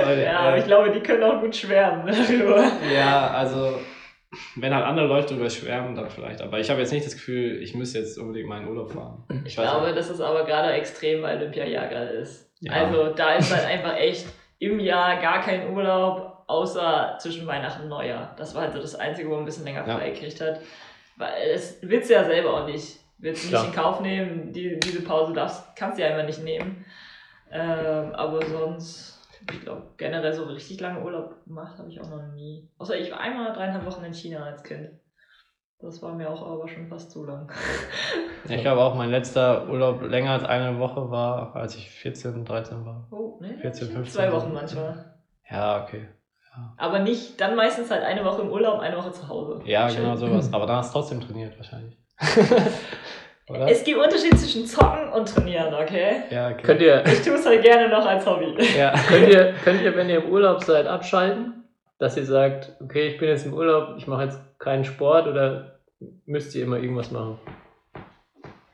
[0.06, 2.64] Weil, Ja, aber äh, ich glaube, die können auch gut schwärmen darüber.
[2.92, 3.78] ja, also
[4.56, 6.42] wenn halt andere Leute drüber schwärmen, dann vielleicht.
[6.42, 9.24] Aber ich habe jetzt nicht das Gefühl, ich müsste jetzt unbedingt mal in Urlaub fahren.
[9.44, 9.98] Ich weiß glaube, nicht.
[9.98, 12.50] dass es aber gerade extrem bei Olympiajahr gerade ist.
[12.60, 12.72] Ja.
[12.72, 14.26] Also da ist halt einfach echt
[14.58, 18.34] im Jahr gar kein Urlaub, außer zwischen Weihnachten und Neujahr.
[18.38, 19.96] Das war halt so das Einzige, wo man ein bisschen länger Ja.
[19.98, 20.60] frei gekriegt hat.
[21.16, 22.98] Weil es willst du ja selber auch nicht.
[23.18, 23.64] Willst du nicht Klar.
[23.66, 26.84] in Kauf nehmen, die, diese Pause darfst, kannst du ja immer nicht nehmen.
[27.50, 29.15] Ähm, aber sonst,
[29.50, 32.68] ich glaube, generell so richtig lange Urlaub gemacht habe ich auch noch nie.
[32.78, 34.90] Außer ich war einmal dreieinhalb Wochen in China als Kind.
[35.78, 37.50] Das war mir auch aber schon fast zu lang.
[38.48, 42.86] Ich glaube auch, mein letzter Urlaub länger als eine Woche war, als ich 14, 13
[42.86, 43.08] war.
[43.10, 43.58] Oh, ne?
[43.58, 44.04] 14, 15.
[44.04, 45.16] Zwei Wochen manchmal.
[45.50, 46.06] Ja, okay.
[46.76, 49.62] Aber nicht, dann meistens halt eine Woche im Urlaub, eine Woche zu Hause.
[49.64, 50.02] Ja, Schön.
[50.02, 50.48] genau sowas.
[50.52, 51.98] Aber dann hast du trotzdem trainiert wahrscheinlich.
[53.48, 53.68] Oder?
[53.70, 56.22] Es gibt Unterschied zwischen Zocken und Trainieren, okay?
[56.30, 56.62] ja, okay.
[56.62, 58.56] Könnt ihr, Ich tue es halt gerne noch als Hobby.
[58.76, 58.92] ja.
[59.08, 61.64] könnt ihr, könnt ihr, wenn ihr im Urlaub seid, abschalten?
[61.98, 65.78] Dass ihr sagt, okay, ich bin jetzt im Urlaub, ich mache jetzt keinen Sport oder
[66.26, 67.38] müsst ihr immer irgendwas machen?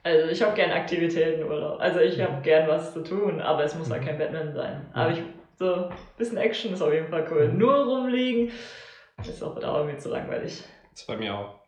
[0.02, 1.78] Also ich habe gern Aktivitäten im Urlaub.
[1.78, 4.86] Also ich habe gern was zu tun, aber es muss halt kein Batman sein.
[4.92, 5.22] Aber ich,
[5.56, 7.52] so ein bisschen Action ist auf jeden Fall cool.
[7.52, 8.50] Nur rumliegen
[9.20, 10.64] ist auf Dauer mir zu langweilig.
[10.90, 11.61] Das ist bei mir auch.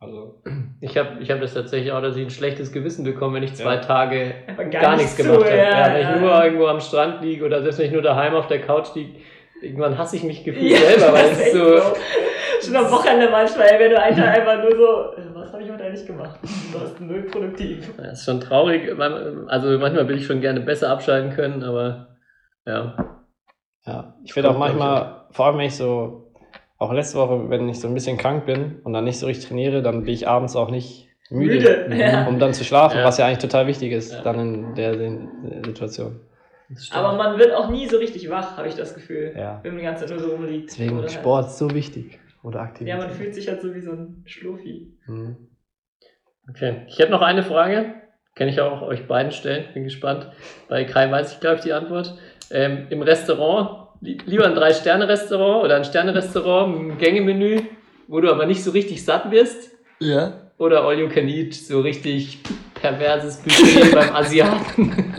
[0.00, 0.42] Also,
[0.80, 3.54] Ich habe ich hab das tatsächlich auch, dass ich ein schlechtes Gewissen bekomme, wenn ich
[3.54, 3.80] zwei Ja.
[3.80, 5.44] Tage Einfach gar, nichts gemacht habe.
[5.46, 6.14] zu, Ja, wenn ja.
[6.14, 8.94] ich nur irgendwo am Strand liege oder selbst wenn ich nur daheim auf der Couch
[8.94, 9.18] liege,
[9.60, 11.80] irgendwann hasse ich mich gefühlt Ja, selber, weil es so.
[12.60, 15.70] Schon am Wochenende manchmal, wenn du einen Tag einfach nur so, äh, was habe ich
[15.70, 16.38] heute eigentlich gemacht?
[16.72, 17.92] Du warst null produktiv.
[17.96, 18.88] Das ist schon traurig.
[19.48, 22.16] Also manchmal will ich schon gerne besser abschalten können, aber
[22.66, 22.96] ja.
[23.86, 24.14] ja.
[24.24, 26.27] Ich werde auch manchmal, vor allem wenn ich so,
[26.78, 29.48] auch letzte Woche, wenn ich so ein bisschen krank bin und dann nicht so richtig
[29.48, 32.26] trainiere, dann bin ich abends auch nicht müde, Müde, ja.
[32.26, 33.04] um dann zu schlafen, Ja.
[33.04, 34.22] was ja eigentlich total wichtig ist, Ja.
[34.22, 35.18] dann in der, der
[35.66, 36.20] Situation.
[36.92, 39.34] Aber man wird auch nie so richtig wach, habe ich das Gefühl.
[39.36, 39.60] Ja.
[39.62, 40.70] Wenn man die ganze Zeit nur so rumliegt.
[40.70, 42.18] Deswegen Oder Sport ist so wichtig.
[42.42, 42.94] Oder Halt, Aktivität.
[43.00, 44.92] ja, man fühlt sich halt so wie so ein Schluffi.
[45.06, 45.36] Mhm.
[46.50, 47.94] Okay, ich habe noch eine Frage.
[48.34, 49.64] Kann ich auch euch beiden stellen.
[49.74, 50.30] Bin gespannt.
[50.68, 52.16] Bei Kai weiß ich, glaube ich, die Antwort.
[52.50, 57.62] Ähm, Im Restaurant, lieber ein Drei-Sterne-Restaurant oder ein Sterne-Restaurant mit einem Gängemenü,
[58.06, 59.70] wo du aber nicht so richtig satt wirst.
[60.00, 60.32] Ja.
[60.58, 62.40] Oder All You Can Eat, so richtig
[62.80, 65.14] perverses Buffet beim Asiaten.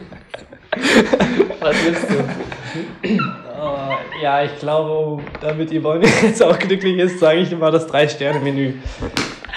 [1.59, 3.19] Was willst du?
[3.61, 8.73] Oh, ja, ich glaube, damit Yvonne jetzt auch glücklich ist, sage ich immer das Drei-Sterne-Menü.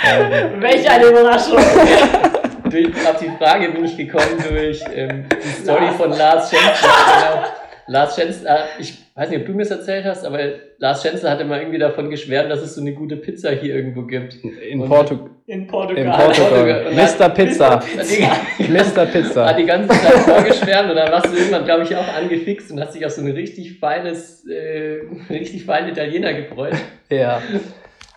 [0.04, 1.58] Ähm, Welch eine Überraschung!
[2.68, 5.96] Durch, auf die Frage bin ich gekommen durch ähm, die Story Lars.
[5.96, 6.88] von Lars Schenzler.
[7.34, 7.46] Genau.
[7.86, 10.38] Lars Schenzler, ich weiß nicht, ob du mir das erzählt hast, aber
[10.78, 14.02] Lars Schenzler hat immer irgendwie davon geschwärmt, dass es so eine gute Pizza hier irgendwo
[14.02, 14.34] gibt.
[14.42, 16.04] in, Und- Portu In Portugal.
[16.04, 16.84] in Portugal.
[16.84, 16.92] Portugal.
[16.94, 17.28] Mr.
[17.30, 17.70] Pizza.
[17.76, 17.84] Hat
[18.58, 18.96] die, Mr.
[19.02, 19.52] hat Pizza.
[19.54, 22.94] die ganze Zeit vorgeschwärmt und dann warst du irgendwann, glaube ich, auch angefixt und hast
[22.94, 26.74] dich auf so ein richtig feines, äh, richtig feinen Italiener gefreut.
[27.10, 27.42] Ja.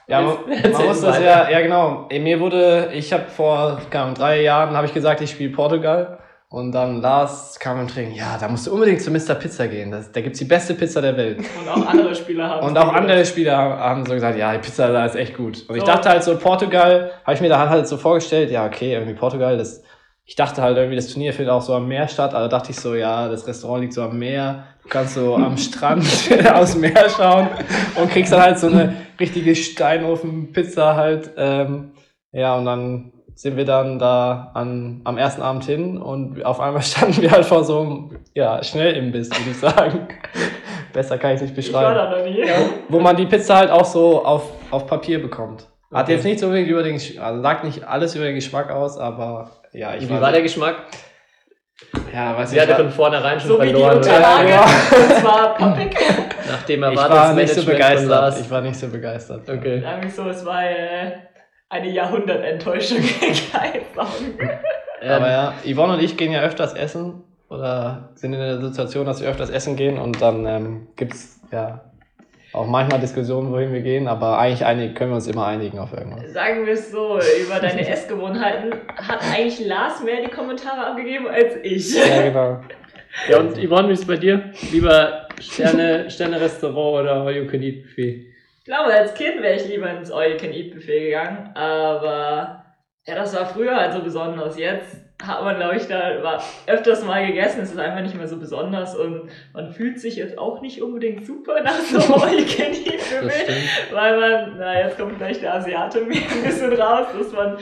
[0.08, 0.38] Ja, man,
[0.72, 2.06] man muss das ja, ja genau.
[2.10, 5.50] Ey, Mir wurde, ich habe vor keine Ahnung, drei Jahren habe ich gesagt, ich spiele
[5.52, 6.20] Portugal.
[6.56, 9.36] Und dann Lars kam im Training, ja, da musst du unbedingt zu Mr.
[9.36, 9.92] Pizza gehen.
[9.92, 11.40] Das, da gibt's die beste Pizza der Welt.
[11.40, 14.90] Und auch andere Spieler haben Und auch andere Spieler haben, so gesagt, ja, die Pizza
[14.90, 15.66] da ist echt gut.
[15.68, 18.94] Und ich dachte halt so, Portugal, habe ich mir da halt so vorgestellt, ja, okay,
[18.94, 19.84] irgendwie Portugal, das,
[20.24, 22.80] ich dachte halt irgendwie, das Turnier findet auch so am Meer statt, aber dachte ich
[22.80, 26.06] so, ja, das Restaurant liegt so am Meer, du kannst so am Strand
[26.54, 27.50] aus dem Meer schauen
[27.96, 31.92] und kriegst dann halt so eine richtige Steinofen-Pizza halt, ähm,
[32.32, 36.82] ja, und dann sind wir dann da an, am ersten Abend hin und auf einmal
[36.84, 40.08] standen wir halt vor so einem, ja, Schnellimbiss, würde ich sagen.
[40.94, 42.46] Besser kann ich es nicht Ich war beschreiben da noch nie.
[42.88, 45.68] wo man die Pizza halt auch so auf, auf Papier bekommt.
[45.94, 46.14] Hat Okay.
[46.14, 48.98] jetzt nicht so unbedingt über den, Gesch- also sagt nicht alles über den Geschmack aus,
[48.98, 50.76] aber ja, ich Wie war der Geschmack?
[52.14, 53.98] ja, weiß Sie ich, hatte war, von vornherein schon So wie die verloren?
[53.98, 54.50] Unterlage.
[54.50, 54.62] Ja,
[54.98, 55.96] Und zwar pappig.
[56.50, 58.40] nach dem ich war nicht so begeistert.
[58.40, 59.50] Ich war nicht so begeistert.
[59.50, 59.82] Okay.
[59.82, 61.12] Sagen wir so, es war äh,
[61.70, 62.98] eine Jahrhundertenttäuschung.
[63.52, 64.50] Keine Sorgen.
[65.02, 69.22] Aber ja, Yvonne und ich gehen ja öfters essen oder sind in der Situation, dass
[69.22, 71.82] wir öfters essen gehen und dann ähm, gibt's ja
[72.54, 75.92] auch manchmal Diskussionen, wohin wir gehen, aber eigentlich einig, können wir uns immer einigen auf
[75.94, 76.32] irgendwas.
[76.32, 81.56] Sagen wir es so, über deine Essgewohnheiten hat eigentlich Lars mehr die Kommentare abgegeben als
[81.64, 81.96] ich.
[81.96, 82.62] Ja, genau.
[83.30, 84.52] Ja, und Yvonne, wie ist es bei dir?
[84.72, 88.35] Lieber Sterne, Sterne-Restaurant oder All-You-Can-Eat-Buffet?
[88.66, 92.66] Ich glaube, als Kind wäre ich lieber ins All You Can Eat Buffet gegangen, aber
[93.06, 94.58] ja, das war früher halt so besonders.
[94.58, 98.28] Jetzt hat man, glaube ich, da war öfters mal gegessen, es ist einfach nicht mehr
[98.28, 102.34] so besonders und man fühlt sich jetzt auch nicht unbedingt super nach so einem All
[102.40, 103.44] You Can Eat Das Buffet.
[103.44, 103.94] stimmt.
[103.94, 107.58] Weil man, na jetzt kommt gleich der Asiate mir ein bisschen raus, dass man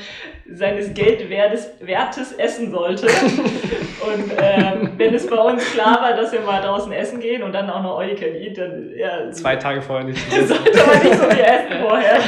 [0.51, 3.07] seines Geldwertes Wertes essen sollte.
[4.03, 7.53] Und ähm, wenn es bei uns klar war, dass wir mal draußen essen gehen und
[7.53, 10.19] dann auch noch Eat, dann ja, Zwei Tage vorher nicht.
[10.31, 12.19] sollte man nicht so viel essen vorher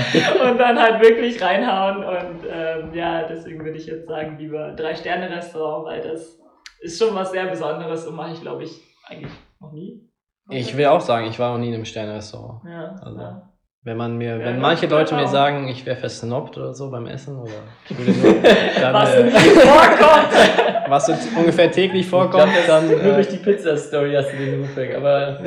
[0.49, 1.97] und dann halt wirklich reinhauen.
[1.97, 4.71] Und ähm, ja, deswegen würde ich jetzt sagen, lieber
[5.19, 6.39] Drei-Sterne-Restaurant, weil das
[6.81, 10.01] ist schon was sehr Besonderes und mache ich, glaube ich, eigentlich noch nie.
[10.49, 12.61] Ich will auch sagen, ich war noch nie in einem Sterne-Restaurant.
[12.69, 13.49] Ja, Also, ja.
[13.83, 15.31] Wenn man mir, Ja, wenn das manche Leute mir genau.
[15.31, 17.51] sagen, ich wäre versnobbt oder so beim Essen oder
[17.87, 18.33] ich würde nur,
[18.81, 20.33] dann, Was äh, nie vorkommt.
[20.89, 24.13] was so t- ungefähr täglich Ich glaub, vorkommt, das- dann nur äh, durch die Pizza-Story
[24.15, 24.95] hast du den Ruf weg.
[24.95, 25.39] Aber,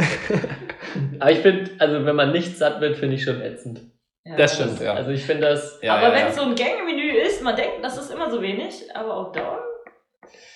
[1.19, 3.81] aber ich finde, also wenn man nicht satt wird, finde ich schon ätzend.
[4.25, 4.93] Ja, das stimmt, ja.
[4.95, 6.27] Also ich finde das, ja, aber ja, wenn ja.
[6.29, 7.08] es so ein Gängemenü
[7.39, 9.61] ist, man denkt, das ist immer so wenig, aber auf Dauer.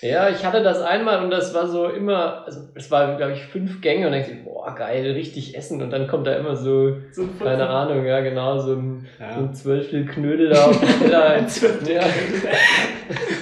[0.01, 3.45] ja, ich hatte das einmal und das war so immer, also es war, glaube ich,
[3.45, 6.57] fünf Gänge und dann denkst du, boah, geil, richtig essen und dann kommt da immer
[6.57, 9.35] so, So ein keine Ahnung, ja genau, so ein, Ja.
[9.35, 11.37] so ein Zwölftel Knödel da auf dem Teller.
[11.89, 12.03] Ja.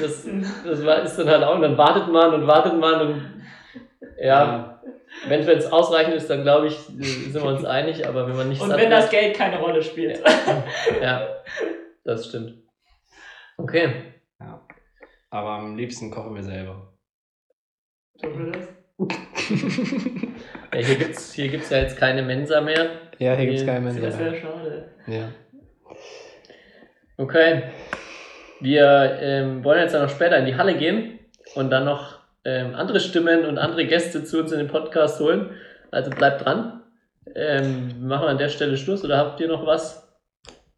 [0.00, 0.26] Das,
[0.64, 3.42] das war, ist dann halt auch, und dann wartet man und wartet man und
[4.22, 4.80] ja,
[5.28, 8.60] wenn es ausreichend ist, dann glaube ich, sind wir uns einig, aber wenn man nicht
[8.60, 10.22] Und wenn das Geld keine Rolle spielt.
[11.02, 11.26] Ja,
[12.04, 12.54] das stimmt.
[13.62, 13.92] Okay.
[15.30, 16.92] aber am liebsten kochen wir selber.
[18.20, 18.68] Tun wir das?
[20.72, 22.90] Ja, hier gibt es hier gibt's ja jetzt keine Mensa mehr.
[23.18, 24.40] Ja, hier gibt's Nee, keine Das Menschen wäre mehr.
[24.40, 24.94] schade.
[25.08, 25.28] Ja.
[27.16, 27.62] Okay.
[28.60, 31.18] Wir ähm, wollen jetzt dann noch später in die Halle gehen
[31.54, 35.50] und dann noch ähm, andere Stimmen und andere Gäste zu uns in den Podcast holen.
[35.90, 36.82] Also bleibt dran.
[37.34, 40.08] Ähm, machen wir an der Stelle Schluss oder habt ihr noch was?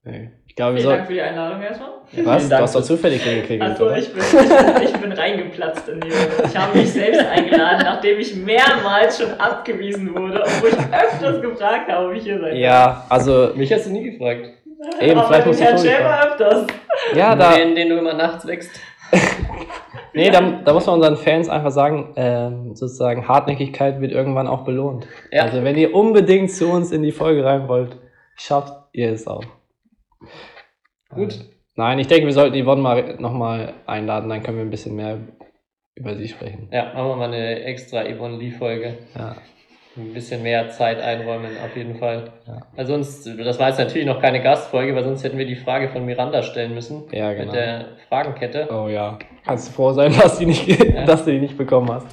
[0.04, 0.30] Nee.
[0.52, 1.88] Ich glaube, wir Vielen Dank für die Einladung erstmal.
[2.24, 2.46] Was?
[2.46, 3.96] Du hast doch zufällig hingekriegt, Also oder?
[3.96, 4.30] ich bin, ich,
[4.74, 6.44] bin, ich bin reingeplatzt in die Runde.
[6.46, 11.90] Ich habe mich selbst eingeladen, nachdem ich mehrmals schon abgewiesen wurde, obwohl ich öfters gefragt
[11.90, 12.54] habe, ob ich hier sein.
[12.56, 14.50] Ja, also Mich hast du nie gefragt.
[15.00, 16.30] eben, Aber vielleicht den muss ich Herrn Schäfer fragen.
[16.32, 16.66] öfters.
[17.14, 18.70] Ja, da, Den, den du immer nachts wächst.
[20.12, 24.64] nee, da, da muss man unseren Fans einfach sagen, ähm, sozusagen Hartnäckigkeit wird irgendwann auch
[24.66, 25.06] belohnt.
[25.30, 25.44] Ja.
[25.44, 27.96] Also wenn ihr unbedingt zu uns in die Folge rein wollt,
[28.36, 29.44] schafft ihr es auch.
[31.10, 31.38] Gut.
[31.74, 35.18] Nein, ich denke, wir sollten Yvonne mal nochmal einladen, dann können wir ein bisschen mehr
[35.94, 36.68] über sie sprechen.
[36.70, 38.98] Ja, machen wir mal eine extra Yvonne Lee-Folge.
[39.16, 39.36] Ja.
[39.94, 42.32] Ein bisschen mehr Zeit einräumen, auf jeden Fall.
[42.46, 42.60] Ja.
[42.74, 45.90] Weil sonst, das war jetzt natürlich noch keine Gastfolge, weil sonst hätten wir die Frage
[45.90, 47.04] von Miranda stellen müssen.
[47.12, 47.46] Ja, genau.
[47.46, 48.68] Mit der Fragenkette.
[48.70, 49.18] Oh ja.
[49.44, 52.06] Kannst du froh sein, dass, die nicht, dass du die nicht bekommen hast.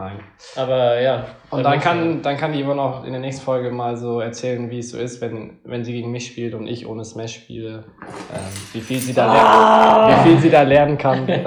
[0.00, 0.20] Nein.
[0.56, 1.26] Aber ja.
[1.50, 4.70] Und dann kann, dann kann die Yvonne auch in der nächsten Folge mal so erzählen,
[4.70, 7.84] wie es so ist, wenn, wenn sie gegen mich spielt und ich ohne Smash spiele.
[8.32, 8.40] Ähm,
[8.72, 11.26] wie, viel sie da ler- wie viel sie da lernen kann.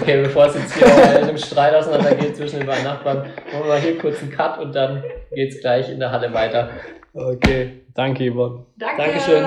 [0.00, 3.28] Okay, bevor es jetzt hier in einem Streit auseinandergeht zwischen den beiden Nachbarn, machen
[3.60, 6.70] wir mal hier kurz einen Cut und dann geht's gleich in der Halle weiter.
[7.14, 7.82] okay.
[7.94, 8.64] Danke, Yvonne.
[8.78, 8.96] Danke.
[9.02, 9.44] Dankeschön.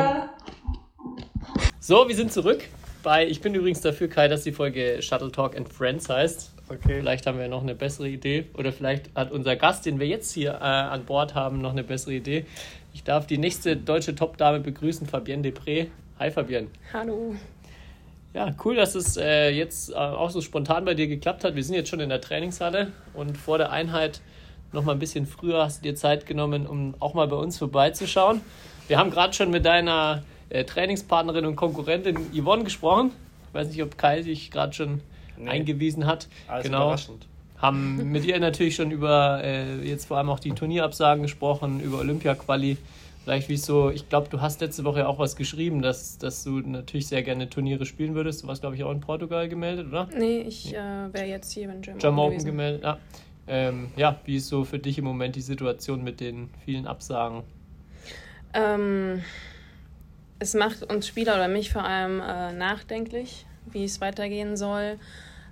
[1.80, 2.63] So, wir sind zurück.
[3.04, 6.55] Bei, ich bin übrigens dafür, Kai, dass die Folge Shuttle Talk and Friends heißt.
[6.67, 6.99] Okay.
[6.99, 8.45] Vielleicht haben wir noch eine bessere Idee.
[8.56, 11.84] Oder vielleicht hat unser Gast, den wir jetzt hier äh, an Bord haben, noch eine
[11.84, 12.45] bessere Idee.
[12.93, 15.88] Ich darf die nächste deutsche Top-Dame begrüßen, Fabienne Depré.
[16.17, 16.67] Hi Fabienne.
[16.91, 17.36] Hallo.
[18.34, 21.56] Ja, cool, dass es äh, jetzt äh, auch so spontan bei dir geklappt hat.
[21.56, 24.21] Wir sind jetzt schon in der Trainingshalle und vor der Einheit
[24.73, 27.58] noch mal ein bisschen früher hast du dir Zeit genommen, um auch mal bei uns
[27.58, 28.41] vorbeizuschauen.
[28.88, 33.12] Wir haben gerade schon mit deiner äh, Trainingspartnerin und Konkurrentin Yvonne gesprochen.
[33.47, 35.01] Ich weiß nicht, ob Kai dich gerade schon
[35.38, 35.50] Nee.
[35.50, 36.28] eingewiesen hat.
[36.48, 36.84] Alles genau.
[36.84, 37.28] überraschend.
[37.58, 42.00] Haben mit ihr natürlich schon über äh, jetzt vor allem auch die Turnierabsagen gesprochen, über
[42.00, 42.78] Olympia-Quali.
[43.24, 46.43] Vielleicht wie es so, ich glaube, du hast letzte Woche auch was geschrieben, dass, dass
[46.43, 48.43] du natürlich sehr gerne Turniere spielen würdest.
[48.43, 50.08] Du warst, glaube ich, auch in Portugal gemeldet, oder?
[50.15, 50.78] Nee, ich äh,
[51.12, 52.45] wäre jetzt hier in German, German Open gewesen.
[52.45, 53.00] gemeldet, ja.
[53.48, 57.43] Ähm, ja, wie ist so für dich im Moment die Situation mit den vielen Absagen?
[58.54, 59.24] Ähm,
[60.39, 64.99] es macht uns Spieler oder mich vor allem äh, nachdenklich, wie es weitergehen soll.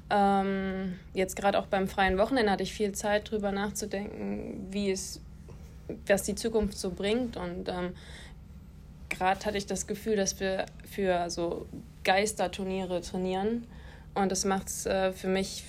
[0.10, 5.22] Ähm, jetzt gerade auch beim freien Wochenende hatte ich viel Zeit drüber nachzudenken, wie es,
[6.08, 7.38] was die Zukunft so bringt.
[7.38, 7.94] Und ähm,
[9.10, 11.66] gerade hatte ich das Gefühl, dass wir für so
[12.04, 13.66] Geisterturniere trainieren.
[14.14, 15.64] Und das macht es äh, für mich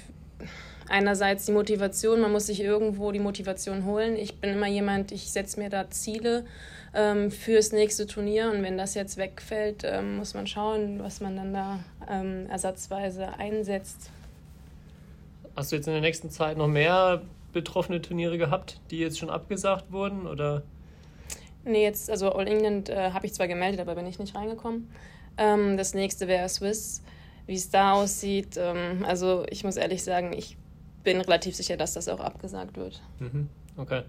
[0.88, 4.16] einerseits die Motivation, man muss sich irgendwo die Motivation holen.
[4.16, 6.44] Ich bin immer jemand, ich setze mir da Ziele
[6.94, 11.36] ähm, fürs nächste Turnier und wenn das jetzt wegfällt, ähm, muss man schauen, was man
[11.36, 14.10] dann da ähm, ersatzweise einsetzt.
[15.56, 19.30] Hast du jetzt in der nächsten Zeit noch mehr betroffene Turniere gehabt, die jetzt schon
[19.30, 20.26] abgesagt wurden?
[20.26, 20.62] Oder?
[21.64, 24.90] Nee, jetzt, also All England äh, habe ich zwar gemeldet, aber bin ich nicht reingekommen.
[25.36, 27.02] Ähm, das nächste wäre Swiss.
[27.46, 30.56] Wie es da aussieht, ähm, also ich muss ehrlich sagen, ich
[31.02, 33.02] bin relativ sicher, dass das auch abgesagt wird.
[33.18, 33.48] Mhm.
[33.76, 34.02] Okay.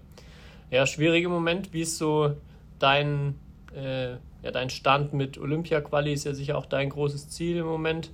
[0.70, 1.72] Ja, schwierig im Moment.
[1.72, 2.34] Wie ist so
[2.78, 3.34] dein,
[3.74, 4.12] äh,
[4.42, 6.12] ja, dein Stand mit Olympia-Quali?
[6.12, 8.10] Ist ja sicher auch dein großes Ziel im Moment.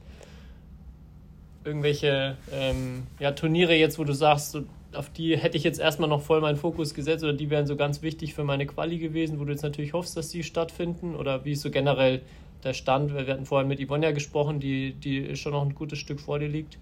[1.64, 6.08] Irgendwelche ähm, ja, Turniere jetzt, wo du sagst, so, auf die hätte ich jetzt erstmal
[6.08, 9.40] noch voll meinen Fokus gesetzt oder die wären so ganz wichtig für meine Quali gewesen,
[9.40, 11.14] wo du jetzt natürlich hoffst, dass die stattfinden?
[11.14, 12.22] Oder wie ist so generell
[12.64, 13.14] der Stand?
[13.14, 16.38] Wir hatten vorhin mit Yvonne ja gesprochen, die, die schon noch ein gutes Stück vor
[16.38, 16.78] dir liegt.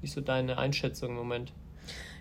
[0.00, 1.52] Wie ist so deine Einschätzung im Moment?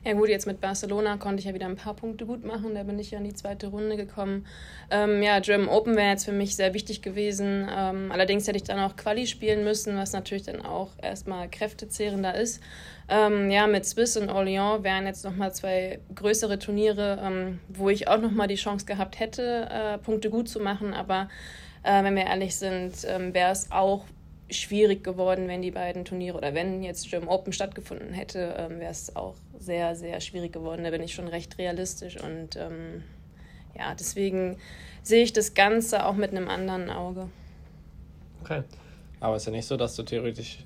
[0.03, 2.75] Ja gut, jetzt mit Barcelona konnte ich ja wieder ein paar Punkte gut machen.
[2.75, 4.45] Da bin ich ja in die zweite Runde gekommen.
[4.89, 7.67] Ähm, ja, German Open wäre jetzt für mich sehr wichtig gewesen.
[7.69, 12.35] Ähm, allerdings hätte ich dann auch Quali spielen müssen, was natürlich dann auch erstmal kräftezehrender
[12.35, 12.61] ist.
[13.09, 18.07] Ähm, ja, mit Swiss und Orléans wären jetzt nochmal zwei größere Turniere, ähm, wo ich
[18.07, 20.93] auch nochmal die Chance gehabt hätte, äh, Punkte gut zu machen.
[20.93, 21.27] Aber
[21.83, 24.05] äh, wenn wir ehrlich sind, ähm, wäre es auch
[24.49, 28.91] schwierig geworden, wenn die beiden Turniere oder wenn jetzt German Open stattgefunden hätte, ähm, wäre
[28.91, 30.83] es auch sehr, sehr schwierig geworden.
[30.83, 33.03] Da bin ich schon recht realistisch und ähm,
[33.77, 34.57] ja, deswegen
[35.03, 37.29] sehe ich das Ganze auch mit einem anderen Auge.
[38.41, 38.63] Okay.
[39.19, 40.59] Aber es ist ja nicht so, dass du theoretisch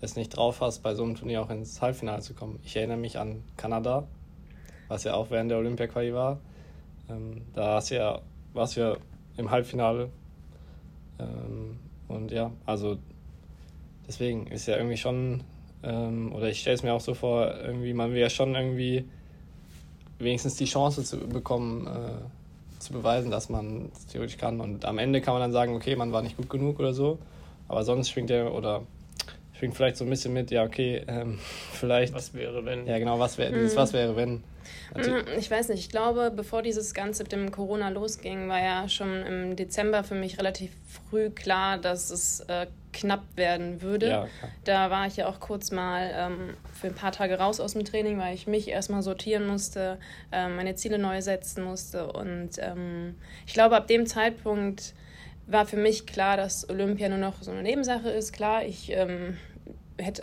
[0.00, 2.60] es nicht drauf hast, bei so einem Turnier auch ins Halbfinale zu kommen.
[2.64, 4.06] Ich erinnere mich an Kanada,
[4.88, 6.40] was ja auch während der Olympia-Quali war.
[7.08, 8.20] Ähm, da hast ja,
[8.52, 8.96] warst ja
[9.36, 10.10] im Halbfinale.
[12.08, 12.98] Und ja, also
[14.06, 15.42] deswegen ist ja irgendwie schon,
[15.82, 19.04] ähm, oder ich stelle es mir auch so vor, irgendwie, man will ja schon irgendwie
[20.18, 24.60] wenigstens die Chance zu bekommen, äh, zu beweisen, dass man es theoretisch kann.
[24.60, 27.18] Und am Ende kann man dann sagen, okay, man war nicht gut genug oder so.
[27.68, 28.82] Aber sonst schwingt er oder
[29.52, 31.38] schwingt vielleicht so ein bisschen mit, ja, okay, ähm,
[31.72, 32.14] vielleicht.
[32.14, 32.86] Was wäre, wenn?
[32.86, 34.42] Ja, genau, was wäre, dieses Was wäre, wenn.
[34.94, 38.88] Mm, Ich weiß nicht, ich glaube, bevor dieses Ganze mit dem Corona losging, war ja
[38.88, 44.08] schon im Dezember für mich relativ früh klar, dass es äh, knapp werden würde.
[44.08, 44.28] Ja.
[44.64, 47.84] Da war ich ja auch kurz mal ähm, für ein paar Tage raus aus dem
[47.84, 49.98] Training, weil ich mich erstmal sortieren musste,
[50.32, 52.12] ähm, meine Ziele neu setzen musste.
[52.12, 53.14] Und ähm,
[53.46, 54.94] ich glaube, ab dem Zeitpunkt
[55.46, 58.32] war für mich klar, dass Olympia nur noch so eine Nebensache ist.
[58.32, 59.36] Klar, ich ähm,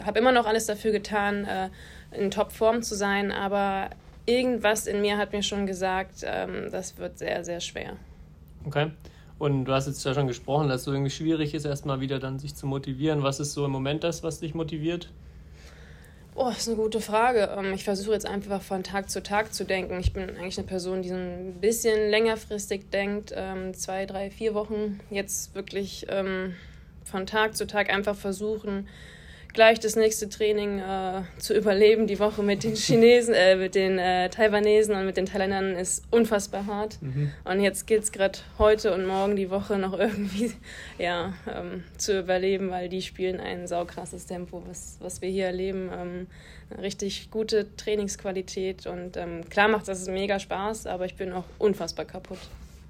[0.04, 1.70] habe immer noch alles dafür getan, äh,
[2.12, 3.90] in Topform zu sein, aber
[4.26, 7.98] irgendwas in mir hat mir schon gesagt, ähm, das wird sehr, sehr schwer.
[8.66, 8.92] Okay.
[9.38, 12.20] Und du hast jetzt ja schon gesprochen, dass es so irgendwie schwierig ist, erstmal wieder
[12.20, 13.22] dann sich zu motivieren.
[13.22, 15.10] Was ist so im Moment das, was dich motiviert?
[16.38, 17.50] Oh, das ist eine gute Frage.
[17.58, 20.00] Ähm, Ich versuche jetzt einfach von Tag zu Tag zu denken.
[20.00, 24.54] Ich bin eigentlich eine Person, die so ein bisschen längerfristig denkt, ähm, zwei, drei, vier
[24.54, 26.54] Wochen jetzt wirklich ähm,
[27.04, 28.88] von Tag zu Tag einfach versuchen,
[29.56, 32.06] gleich das nächste Training äh, zu überleben.
[32.06, 36.04] Die Woche mit den Chinesen, äh, mit den äh, Taiwanesen und mit den Thailändern ist
[36.12, 37.00] unfassbar hart.
[37.46, 40.52] Und jetzt gilt es gerade heute und morgen die Woche noch irgendwie
[41.00, 45.90] ja, ähm, zu überleben, weil die spielen ein saukrasses Tempo, was, was wir hier erleben.
[45.92, 46.28] Ähm,
[46.82, 52.06] richtig gute Trainingsqualität und ähm, klar macht das mega Spaß, aber ich bin auch unfassbar
[52.06, 52.40] kaputt.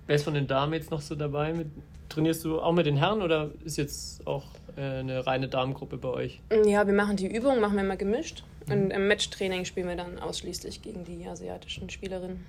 [0.07, 1.53] Wer ist von den Damen jetzt noch so dabei?
[1.53, 1.68] Mit,
[2.09, 4.45] trainierst du auch mit den Herren oder ist jetzt auch
[4.82, 6.41] eine reine Damengruppe bei euch?
[6.65, 8.43] Ja, wir machen die Übung, machen wir mal gemischt.
[8.69, 12.43] Und im Matchtraining spielen wir dann ausschließlich gegen die asiatischen Spielerinnen.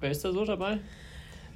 [0.00, 0.78] Wer ist da so dabei?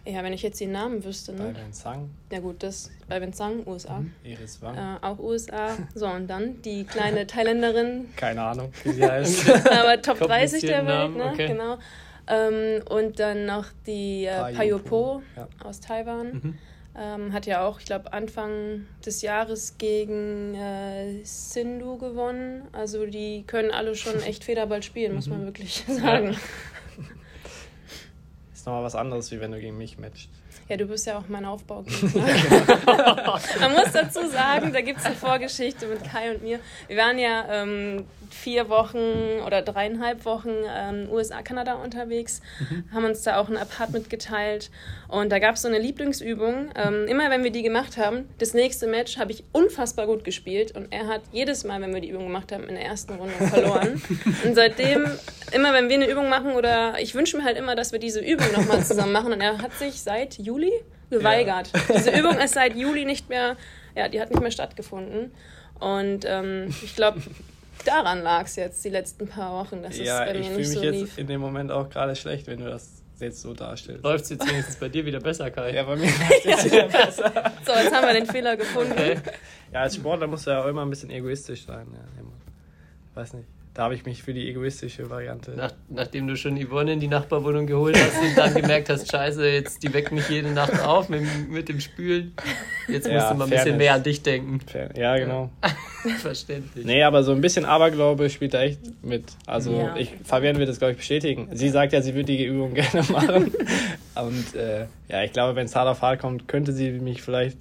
[0.04, 1.52] Ja, wenn ich jetzt die Namen wüsste, Bei ne?
[1.52, 4.02] den Sang, Ja gut, das bei Vincent, USA.
[4.24, 4.76] Iris Wang.
[4.76, 5.76] Äh, auch USA.
[5.94, 9.48] So, und dann die kleine Thailänderin, Keine Ahnung, wie sie heißt.
[9.70, 11.24] aber Top 30 der Welt, Namen, ne?
[11.32, 11.46] okay.
[11.46, 11.78] Genau.
[12.26, 15.48] Ähm, und dann noch die äh, Payo Payo Po, Po ja.
[15.62, 16.32] aus Taiwan.
[16.32, 16.58] Mhm.
[16.94, 22.68] Ähm, hat ja auch, ich glaube, Anfang des Jahres gegen äh, Sindhu gewonnen.
[22.72, 25.32] Also die können alle schon echt Federball spielen, muss Mhm.
[25.36, 26.36] man wirklich sagen.
[28.52, 30.28] Ist nochmal was anderes, wie wenn du gegen mich matchst.
[30.68, 32.10] Ja, du bist ja auch mein Aufbaugegner.
[33.60, 36.60] Man muss dazu sagen, da gibt es eine Vorgeschichte mit Kai und mir.
[36.88, 42.40] Wir waren ja ähm, vier Wochen oder dreieinhalb Wochen ähm, USA, Kanada unterwegs,
[42.92, 44.70] haben uns da auch ein Apartment geteilt
[45.08, 46.70] und da gab es so eine Lieblingsübung.
[46.74, 50.72] Ähm, immer wenn wir die gemacht haben, das nächste Match habe ich unfassbar gut gespielt
[50.74, 53.34] und er hat jedes Mal, wenn wir die Übung gemacht haben, in der ersten Runde
[53.34, 54.02] verloren.
[54.44, 55.06] und seitdem,
[55.52, 58.20] immer wenn wir eine Übung machen oder ich wünsche mir halt immer, dass wir diese
[58.20, 60.51] Übung nochmal zusammen machen und er hat sich seit Juli
[61.10, 61.70] geweigert.
[61.94, 63.56] Diese Übung ist seit Juli nicht mehr,
[63.94, 65.32] ja, die hat nicht mehr stattgefunden.
[65.78, 67.20] Und ähm, ich glaube,
[67.84, 70.58] daran lag es jetzt die letzten paar Wochen, dass ja, es bei ich mir fühle
[70.58, 71.18] nicht mich so jetzt lief.
[71.18, 74.02] in dem Moment auch gerade schlecht, wenn du das jetzt so darstellst.
[74.04, 75.74] Läuft es jetzt wenigstens bei dir wieder besser, Kai?
[75.74, 77.52] Ja, bei mir läuft jetzt wieder besser.
[77.64, 78.92] So, jetzt haben wir den Fehler gefunden.
[78.92, 79.16] Okay.
[79.72, 81.86] Ja, als Sportler musst du ja auch immer ein bisschen egoistisch sein.
[81.94, 82.32] Ja, immer.
[83.14, 83.48] Weiß nicht.
[83.74, 85.52] Da habe ich mich für die egoistische Variante.
[85.52, 89.48] Nach, nachdem du schon Yvonne in die Nachbarwohnung geholt hast und dann gemerkt hast, scheiße,
[89.48, 92.34] jetzt die weckt mich jede Nacht auf mit, mit dem Spülen.
[92.86, 93.78] Jetzt musst Ja, du mal ein bisschen Fairness.
[93.78, 94.60] mehr an dich denken.
[94.94, 95.50] Ja, genau.
[96.18, 96.84] Verständlich.
[96.84, 99.24] Nee, aber so ein bisschen Aberglaube spielt da echt mit.
[99.46, 99.96] Also Ja.
[99.96, 101.48] ich, Fabian wird das, glaube ich, bestätigen.
[101.52, 103.52] Sie sagt ja, sie würde die Übung gerne machen.
[104.16, 107.58] Und äh, ja, ich glaube, wenn es hart auf hart kommt, könnte sie mich vielleicht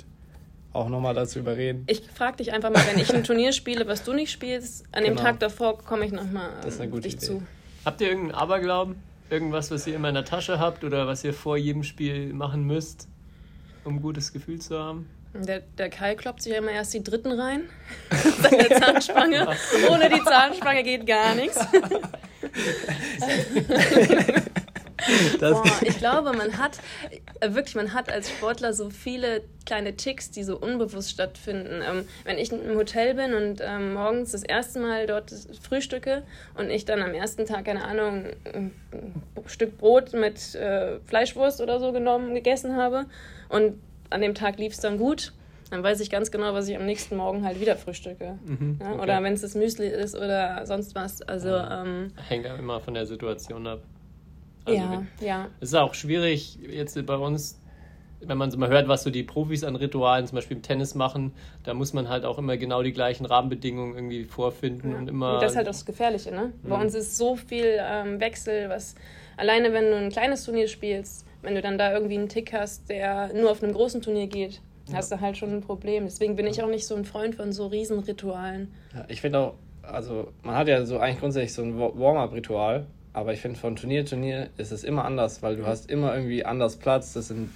[0.74, 1.84] auch nochmal dazu überreden.
[1.88, 5.03] Ich frage dich einfach mal, wenn ich ein Turnier spiele, was du nicht spielst, an
[5.03, 5.28] dem Genau.
[5.28, 7.26] Tag davor komme ich nochmal Das ist eine ähm, dich Idee.
[7.26, 7.43] zu.
[7.86, 8.95] Habt ihr irgendeinen Aberglauben?
[9.30, 12.63] Irgendwas, was ihr immer in der Tasche habt oder was ihr vor jedem Spiel machen
[12.65, 13.07] müsst,
[13.86, 15.09] um ein gutes Gefühl zu haben?
[15.34, 17.63] Der, der Kai kloppt sich ja immer erst die dritten rein.
[18.41, 19.47] Seine Zahnspange.
[19.89, 21.65] Ohne die Zahnspange geht gar nichts.
[25.39, 26.80] Das, Boah, ich glaube, man hat
[27.39, 31.82] äh, wirklich, man hat als Sportler so viele kleine Ticks, die so unbewusst stattfinden.
[31.88, 36.24] Ähm, wenn ich im Hotel bin und ähm, morgens das erste Mal dort frühstücke
[36.56, 38.72] und ich dann am ersten Tag, keine Ahnung, ein
[39.47, 43.06] Stück Brot mit äh, Fleischwurst oder so genommen, gegessen habe
[43.49, 43.80] und
[44.10, 45.34] an dem Tag lief es dann gut,
[45.72, 48.38] dann weiß ich ganz genau, was ich am nächsten Morgen halt wieder frühstücke.
[48.80, 49.02] ja, okay.
[49.02, 51.22] Oder wenn es das Müsli ist oder sonst was.
[51.22, 53.82] Also, ähm, Hängt ja immer von der Situation ab.
[54.66, 55.47] Also ja, wenn- ja.
[55.59, 57.57] Es ist auch schwierig jetzt bei uns,
[58.22, 60.93] wenn man so mal hört, was so die Profis an Ritualen zum Beispiel im Tennis
[60.95, 61.34] machen,
[61.64, 65.36] da muss man halt auch immer genau die gleichen Rahmenbedingungen irgendwie vorfinden und immer.
[65.36, 66.51] Und das ist halt auch das Gefährliche, ne?
[66.64, 68.95] Bei uns ist so viel ähm, Wechsel, was
[69.38, 72.89] alleine wenn du ein kleines Turnier spielst, wenn du dann da irgendwie einen Tick hast,
[72.89, 74.62] der nur auf einem großen Turnier geht,
[74.93, 76.03] hast du halt schon ein Problem.
[76.03, 78.72] Deswegen bin ich auch nicht so ein Freund von so Riesenritualen.
[78.93, 82.86] Ja, ich finde auch, also man hat ja so eigentlich grundsätzlich so ein Wa- Warm-up-Ritual,
[83.14, 86.16] aber ich finde, von Turnier zu Turnier ist es immer anders, weil du hast immer
[86.16, 87.14] irgendwie anders Platz.
[87.14, 87.49] Das sind,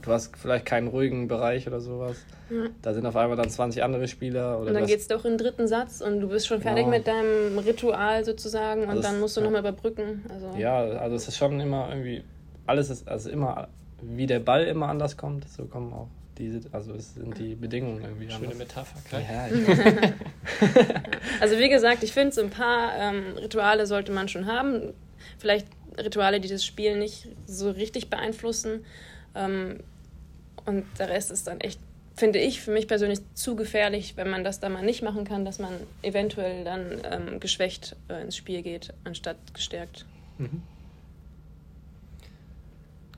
[0.00, 2.16] du hast vielleicht keinen ruhigen Bereich oder sowas.
[2.50, 2.64] Ja.
[2.80, 4.58] Da sind auf einmal dann 20 andere Spieler.
[4.58, 6.84] Oder Und dann geht es doch in den dritten Satz und du bist schon fertig
[6.84, 6.96] Genau.
[6.96, 9.44] mit deinem Ritual sozusagen und Also dann musst du ja.
[9.44, 10.24] nochmal überbrücken.
[10.32, 12.22] Also, Ja, also es ist schon immer irgendwie,
[12.66, 13.68] alles ist, also immer,
[14.00, 16.08] wie der Ball immer anders kommt, so kommen auch
[16.38, 18.58] diese, also es sind die Bedingungen irgendwie Schöne anders.
[18.58, 19.26] Metapher, Kai.
[19.30, 20.12] Ja, ich
[21.40, 24.92] Also wie gesagt, ich finde, so ein paar ähm, Rituale sollte man schon haben.
[25.38, 25.66] Vielleicht
[25.96, 28.84] Rituale, die das Spiel nicht so richtig beeinflussen.
[29.34, 29.80] Ähm,
[30.64, 31.80] und der Rest ist dann echt,
[32.14, 35.44] finde ich, für mich persönlich zu gefährlich, wenn man das da mal nicht machen kann,
[35.44, 35.72] dass man
[36.02, 40.06] eventuell dann ähm, geschwächt äh, ins Spiel geht, anstatt gestärkt.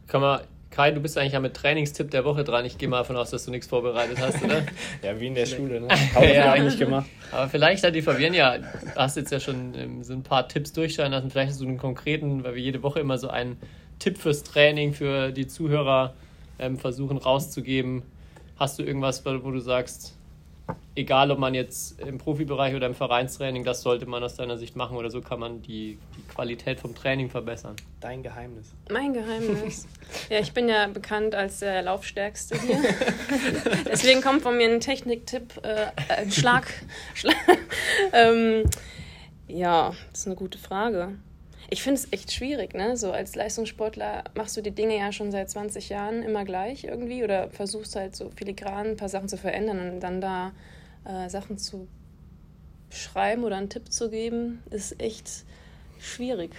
[0.07, 0.41] Kann man,
[0.71, 2.65] Kai, du bist eigentlich ja mit Trainingstipp der Woche dran.
[2.65, 4.63] Ich gehe mal davon aus, dass du nichts vorbereitet hast, oder?
[5.03, 5.89] ja, wie in der Schule, ne?
[6.15, 6.53] Haben wir Ja.
[6.53, 7.09] eigentlich gemacht.
[7.33, 8.57] Aber vielleicht hat die Fabienne ja,
[8.95, 11.31] hast jetzt ja schon ähm, so ein paar Tipps durchscheinen lassen.
[11.31, 13.57] Vielleicht hast du einen konkreten, weil wir jede Woche immer so einen
[13.99, 16.15] Tipp fürs Training für die Zuhörer
[16.61, 18.03] ähm, versuchen rauszugeben.
[18.57, 20.15] Hast du irgendwas, wo wo du sagst,
[20.95, 24.77] egal ob man jetzt im Profibereich oder im Vereinstraining, das sollte man aus deiner Sicht
[24.77, 27.77] machen oder so kann man die, die Qualität vom Training verbessern?
[28.01, 28.73] Dein Geheimnis.
[28.91, 29.87] Mein Geheimnis.
[30.31, 32.79] ja, ich bin ja bekannt als der Laufstärkste hier.
[33.85, 36.67] Deswegen kommt von mir ein Techniktipp, äh, ein Schlag.
[37.15, 37.37] Schlag.
[38.15, 38.65] ähm,
[39.49, 41.11] ja, das ist eine gute Frage.
[41.69, 42.97] Ich finde es echt schwierig, ne?
[42.97, 47.23] So als Leistungssportler machst du die Dinge ja schon seit 20 Jahren immer gleich irgendwie
[47.23, 50.53] oder versuchst halt so filigran ein paar Sachen zu verändern und dann da
[51.05, 51.87] äh, Sachen zu
[52.89, 55.45] schreiben oder einen Tipp zu geben, ist echt
[56.01, 56.51] schwierig.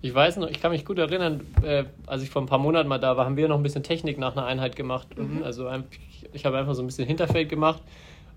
[0.00, 2.88] Ich weiß noch, ich kann mich gut erinnern, äh, als ich vor ein paar Monaten
[2.88, 5.06] mal da war, haben wir noch ein bisschen Technik nach einer Einheit gemacht.
[5.16, 5.42] unten.
[5.44, 7.82] Also ein- ich, ich habe einfach so ein bisschen Hinterfeld gemacht.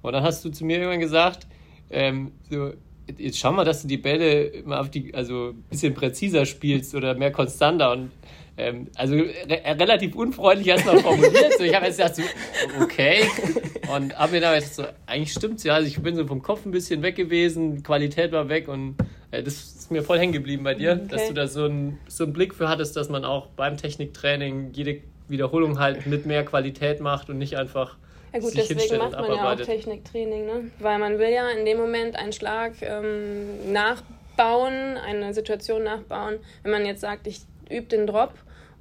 [0.03, 1.47] Und dann hast du zu mir irgendwann gesagt,
[1.89, 2.73] ähm, so,
[3.17, 6.93] jetzt schau mal, dass du die Bälle mal auf die, also ein bisschen präziser spielst
[6.93, 7.91] oder mehr konstanter.
[7.93, 8.11] Und
[8.57, 11.53] ähm, also re relativ unfreundlich noch formuliert.
[11.57, 12.23] So, ich habe jetzt gedacht, so,
[12.81, 13.23] okay.
[13.93, 15.73] Und habe mir dann gedacht, so, eigentlich stimmt's ja.
[15.75, 18.95] Also ich bin so vom Kopf ein bisschen weg gewesen, Qualität war weg und
[19.31, 21.27] äh, das ist mir voll hängen geblieben bei dir, dass Okay.
[21.29, 25.01] du da so einen so einen Blick für hattest, dass man auch beim Techniktraining jede
[25.27, 27.97] Wiederholung halt mit mehr Qualität macht und nicht einfach
[28.33, 29.55] Ja gut, sich deswegen macht man ja auch.
[29.55, 30.71] Techniktraining, ne?
[30.79, 36.35] Weil man will ja in dem Moment einen Schlag ähm, nachbauen, eine Situation nachbauen.
[36.63, 38.33] Wenn man jetzt sagt, ich übe den Drop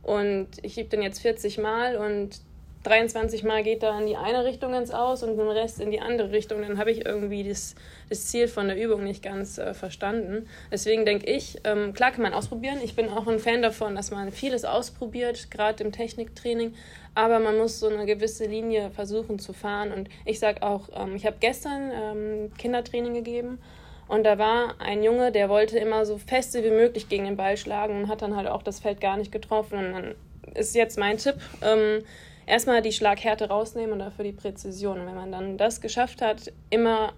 [0.02, 2.40] und ich übe den jetzt 40 Mal und
[2.84, 6.00] 23 Mal geht da in die eine Richtung ins Aus und den Rest in die
[6.00, 7.74] andere Richtung, dann habe ich irgendwie das,
[8.10, 10.46] das Ziel von der Übung nicht ganz äh, verstanden.
[10.70, 12.78] Deswegen denke ich, ähm, klar kann man ausprobieren.
[12.84, 16.74] Ich bin auch ein Fan davon, dass man vieles ausprobiert, gerade im Techniktraining.
[17.14, 19.90] Aber man muss so eine gewisse Linie versuchen zu fahren.
[19.92, 23.58] Und ich sage auch, ähm, ich habe gestern ähm, Kindertraining gegeben.
[24.06, 27.56] Und da war ein Junge, der wollte immer so feste wie möglich gegen den Ball
[27.56, 29.78] schlagen und hat dann halt auch das Feld gar nicht getroffen.
[29.78, 30.14] Und dann
[30.54, 32.02] ist jetzt mein Tipp, ähm,
[32.46, 35.00] erstmal die Schlaghärte rausnehmen und dafür die Präzision.
[35.00, 37.12] Und wenn man dann das geschafft hat, immer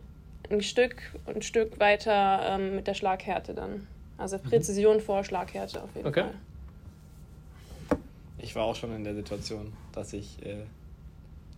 [0.50, 3.86] ein Stück ein Stück weiter ähm, mit der Schlaghärte dann.
[4.18, 6.22] Also Präzision vor Schlaghärte auf jeden Okay.
[6.22, 7.98] Fall.
[8.38, 10.64] Ich war auch schon in der Situation, dass ich äh,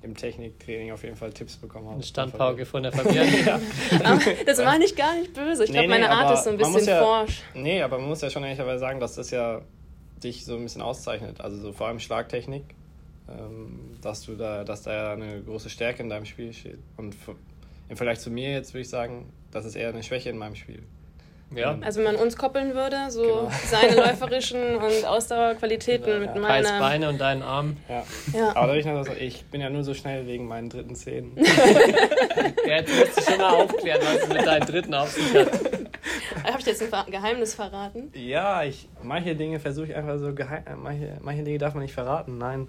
[0.02, 1.94] im Techniktraining auf jeden Fall Tipps bekommen habe.
[1.96, 3.40] eine Standpauke von der Fabienne.
[3.46, 3.60] ja.
[4.46, 5.64] Das meine ich gar nicht böse.
[5.64, 7.42] Ich Nee, glaube, meine nee, Art ist so ein bisschen ja- forsch.
[7.54, 9.60] Nee, aber man muss ja schon ehrlicherweise sagen, dass das ja
[10.22, 11.40] dich so ein bisschen auszeichnet.
[11.40, 12.64] Also so vor allem Schlagtechnik,
[13.28, 16.78] ähm, dass du da, dass da ja eine große Stärke in deinem Spiel steht.
[16.96, 17.16] Und
[17.88, 20.54] im Vergleich zu mir jetzt würde ich sagen, das ist eher eine Schwäche in meinem
[20.54, 20.82] Spiel.
[21.54, 21.78] Ja.
[21.80, 23.50] Also wenn man uns koppeln würde, so Genau.
[23.66, 26.40] seine läuferischen und Ausdauerqualitäten mit Ja.
[26.42, 26.78] Kais meiner.
[26.78, 27.76] Beine und deinen Arm.
[27.88, 28.04] Ja.
[28.32, 28.48] Ja.
[28.56, 31.32] Aber da will ich bin ja nur so schnell wegen meinen dritten Zähnen.
[32.66, 35.48] Ja, jetzt musst du schon mal aufklären, was es mit deinen dritten auf sich hat.
[36.44, 38.12] Habe ich jetzt ein Geheimnis verraten?
[38.14, 41.94] Ja, ich manche Dinge versuche ich einfach so geheim, manche, manche Dinge darf man nicht
[41.94, 42.36] verraten.
[42.38, 42.68] Nein.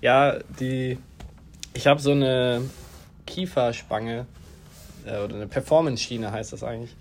[0.00, 0.98] Ja, die
[1.74, 2.62] ich habe so eine
[3.26, 4.26] Kieferspange
[5.06, 6.94] äh, oder eine Performance-Schiene heißt das eigentlich.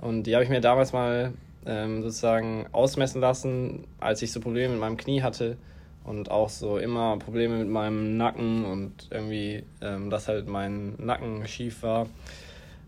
[0.00, 1.32] Und die habe ich mir damals mal
[1.66, 5.56] ähm, sozusagen ausmessen lassen, als ich so Probleme mit meinem Knie hatte
[6.04, 11.46] und auch so immer Probleme mit meinem Nacken und irgendwie, ähm, dass halt mein Nacken
[11.46, 12.06] schief war.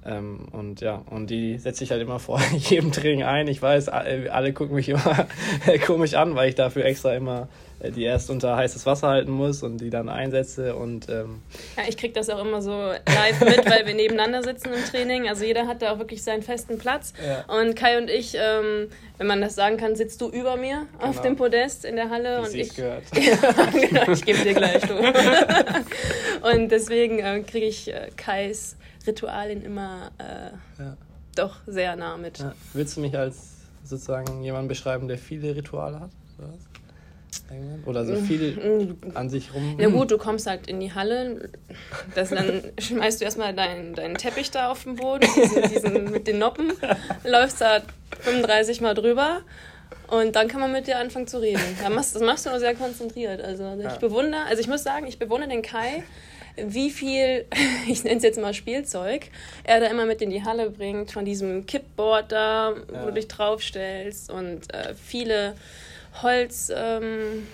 [0.06, 3.48] Ähm, und ja, und die setze ich halt immer vor jedem Training ein.
[3.48, 5.26] Ich weiß, alle, alle gucken mich immer
[5.86, 7.48] komisch an, weil ich dafür extra immer
[7.80, 10.76] äh, die erst unter heißes Wasser halten muss und die dann einsetze.
[10.76, 11.42] Und ähm,
[11.76, 15.28] Ja, ich kriege das auch immer so live mit, weil wir nebeneinander sitzen im Training.
[15.28, 17.12] Also jeder hat da auch wirklich seinen festen Platz.
[17.24, 17.44] Ja.
[17.60, 18.88] Und Kai und ich, ähm,
[19.18, 21.22] wenn man das sagen kann, sitzt du über mir auf Genau.
[21.22, 22.74] dem Podest in der Halle wie und ich.
[22.74, 23.02] gehört.
[23.12, 24.94] genau, ich gebe dir gleich du.
[26.52, 28.76] und deswegen äh, kriege ich äh, Kais
[29.08, 30.96] Ritualien immer äh, Ja.
[31.34, 32.38] doch sehr nah mit.
[32.38, 32.54] Ja.
[32.72, 36.10] Willst du mich als sozusagen jemanden beschreiben, der viele Rituale hat?
[37.86, 39.76] Oder, so viel an sich rum.
[39.78, 41.50] Na gut, du kommst halt in die Halle,
[42.14, 46.26] das, dann schmeißt du erstmal deinen, deinen Teppich da auf den Boden, diesen, diesen, mit
[46.26, 46.72] den Noppen,
[47.24, 47.80] läufst da
[48.20, 49.40] 35 Mal drüber
[50.08, 51.60] und dann kann man mit dir anfangen zu reden.
[51.82, 53.40] Das machst du nur sehr konzentriert.
[53.40, 56.02] Also ich bewundere, also ich muss sagen, ich bewundere den Kai,
[56.66, 57.46] wie viel,
[57.88, 59.26] ich nenne es jetzt mal Spielzeug,
[59.64, 63.02] er da immer mit in die Halle bringt, von diesem Kippboard da, ja.
[63.02, 65.54] wo du dich draufstellst und äh, viele
[66.22, 67.44] Holzbälle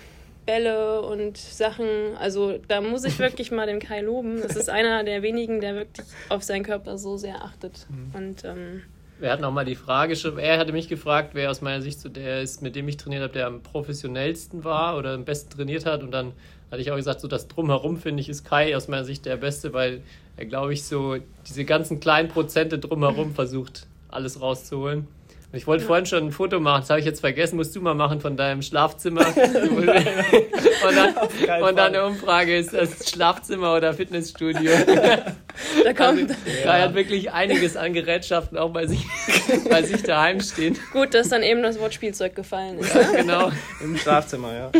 [0.47, 2.15] ähm, und Sachen.
[2.19, 4.41] Also da muss ich wirklich mal den Kai loben.
[4.41, 7.85] Das ist einer der wenigen, der wirklich auf seinen Körper so sehr achtet.
[7.89, 8.15] Mhm.
[8.15, 8.81] Und ähm,
[9.17, 12.01] wir hatten auch mal die Frage schon, er hatte mich gefragt, wer aus meiner Sicht
[12.01, 15.51] so der ist, mit dem ich trainiert habe, der am professionellsten war oder am besten
[15.51, 16.03] trainiert hat.
[16.03, 16.33] Und dann
[16.71, 19.37] hatte ich auch gesagt, so das Drumherum finde ich ist Kai aus meiner Sicht der
[19.37, 20.01] Beste, weil
[20.37, 25.07] er, glaube ich, so diese ganzen kleinen Prozente drumherum versucht, alles rauszuholen.
[25.55, 27.93] Ich wollte vorhin schon ein Foto machen, das habe ich jetzt vergessen, musst du mal
[27.93, 29.25] machen von deinem Schlafzimmer.
[29.77, 34.71] und, dann, und dann eine Umfrage, ist das Schlafzimmer oder Fitnessstudio?
[35.85, 36.31] Da kommt.
[36.31, 36.79] Also, ja.
[36.81, 39.05] hat wirklich einiges an Gerätschaften auch bei sich,
[39.69, 40.77] bei sich daheim stehen.
[40.91, 42.93] Gut, dass dann eben das Wort Spielzeug gefallen ist.
[42.93, 43.51] Ja, genau.
[43.81, 44.71] Im Schlafzimmer, ja.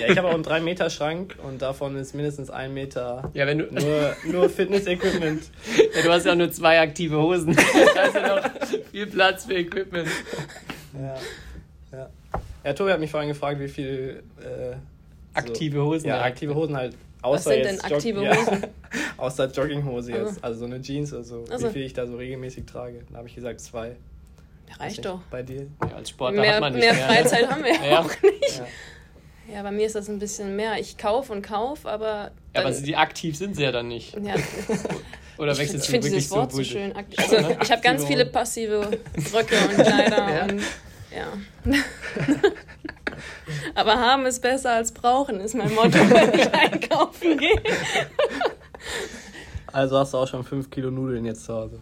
[0.00, 3.64] Ja, ich habe auch einen 3-Meter-Schrank und davon ist mindestens ein Meter ja, wenn du
[3.64, 5.42] nur, nur Fitness-Equipment.
[5.94, 7.56] Ja, du hast ja nur zwei aktive Hosen.
[7.94, 8.50] Da ist ja noch
[8.92, 10.08] viel Platz für Equipment.
[10.94, 11.16] Ja.
[11.92, 12.10] Ja.
[12.64, 14.22] ja, Tobi hat mich vorhin gefragt, wie viel.
[14.40, 14.76] Äh,
[15.32, 16.08] aktive Hosen.
[16.08, 16.96] Ja, aktive Hosen halt.
[17.22, 18.62] Außer Was sind denn aktive Jog Hosen?
[18.62, 18.68] Ja,
[19.16, 20.26] außer Jogginghose jetzt.
[20.26, 20.40] Also.
[20.42, 21.44] also so eine Jeans oder so.
[21.48, 21.68] Also.
[21.68, 23.02] Wie viel ich da so regelmäßig trage.
[23.10, 23.96] Da habe ich gesagt zwei.
[24.78, 25.20] Reicht doch.
[25.30, 25.66] Bei dir?
[25.82, 26.94] Ja, als Sportler mehr, hat man nicht mehr.
[26.94, 28.58] Mehr Freizeit haben wir ja auch nicht.
[29.48, 29.54] Ja.
[29.54, 29.62] ja.
[29.62, 30.78] bei mir ist das ein bisschen mehr.
[30.78, 32.32] Ich kaufe und kaufe, aber.
[32.54, 34.14] Ja, aber die aktiv sind sie ja dann nicht.
[34.20, 34.34] Ja.
[35.38, 36.92] Oder wechselst ich, du ich wirklich dieses Wort so, so schön.
[37.16, 38.80] Also, ich habe ganz viele passive
[39.32, 40.42] Röcke und Kleider ja.
[40.44, 40.60] und
[41.14, 41.26] ja.
[43.74, 47.62] Aber haben ist besser als brauchen, ist mein Motto, wenn ich einkaufen gehe.
[49.66, 51.80] Also hast du auch schon 5 Kilo Nudeln jetzt zu Hause.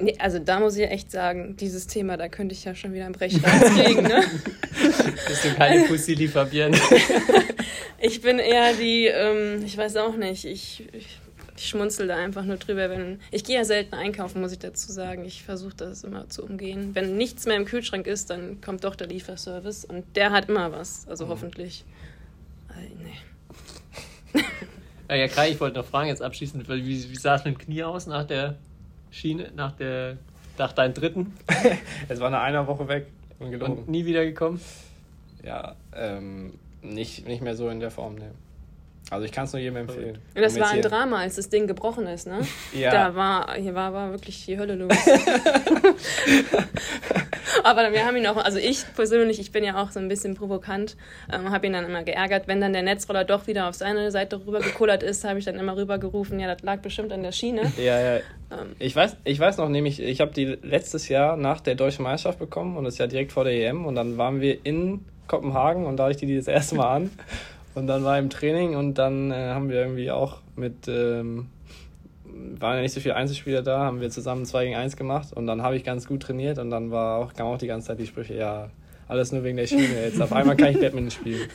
[0.00, 3.06] Nee, also da muss ich echt sagen, dieses Thema, da könnte ich ja schon wieder
[3.06, 4.22] ein Brechreiz kriegen, ne?
[5.28, 6.78] Bist du keine Pussy, die Fabienne?
[7.98, 11.18] ich bin eher die, ähm, ich weiß auch nicht, ich, ich
[11.58, 13.20] ich schmunzel da einfach nur drüber, wenn.
[13.30, 15.24] Ich gehe ja selten einkaufen, muss ich dazu sagen.
[15.24, 16.94] Ich versuche das immer zu umgehen.
[16.94, 20.72] Wenn nichts mehr im Kühlschrank ist, dann kommt doch der Lieferservice und der hat immer
[20.72, 21.06] was.
[21.08, 21.30] Also mhm.
[21.30, 21.84] hoffentlich.
[22.70, 22.88] Äh,
[24.34, 24.42] nee.
[25.08, 27.58] ja, ja, Kai, ich wollte noch fragen jetzt abschließend, wie, wie sah es mit dem
[27.58, 28.56] Knie aus nach der
[29.10, 30.18] Schiene, nach der
[30.58, 31.34] nach deinem dritten?
[32.08, 33.06] es war nach einer Woche weg.
[33.38, 34.60] Und nie wieder gekommen?
[35.44, 38.32] Ja, ähm, nicht, nicht mehr so in der Form, ne.
[39.10, 40.18] Also ich kann es nur jedem empfehlen.
[40.34, 42.40] Das war ein Drama, als das Ding gebrochen ist, ne?
[42.74, 42.90] Ja.
[42.90, 44.92] Da war, hier war, war wirklich die Hölle los.
[47.64, 50.34] Aber wir haben ihn auch, also ich persönlich, ich bin ja auch so ein bisschen
[50.34, 50.96] provokant,
[51.32, 52.48] ähm, habe ihn dann immer geärgert.
[52.48, 55.76] Wenn dann der Netzroller doch wieder auf seine Seite rübergekullert ist, habe ich dann immer
[55.76, 57.72] rübergerufen, ja, das lag bestimmt an der Schiene.
[57.78, 58.16] Ja, ja.
[58.50, 58.74] Ähm.
[58.78, 62.38] Ich, weiß, ich weiß noch nämlich, ich habe die letztes Jahr nach der Deutschen Meisterschaft
[62.38, 65.86] bekommen und das ist ja direkt vor der EM und dann waren wir in Kopenhagen
[65.86, 67.10] und da hatte ich die das erste Mal an.
[67.78, 71.46] Und dann war im Training und dann äh, haben wir irgendwie auch mit, ähm,
[72.24, 75.46] waren ja nicht so viele Einzelspieler da, haben wir zusammen 2 gegen 1 gemacht und
[75.46, 78.00] dann habe ich ganz gut trainiert und dann war auch, kam auch die ganze Zeit
[78.00, 78.70] die Sprüche, ja,
[79.06, 80.02] alles nur wegen der Schiene.
[80.02, 81.48] Jetzt auf einmal kann ich Badminton spielen.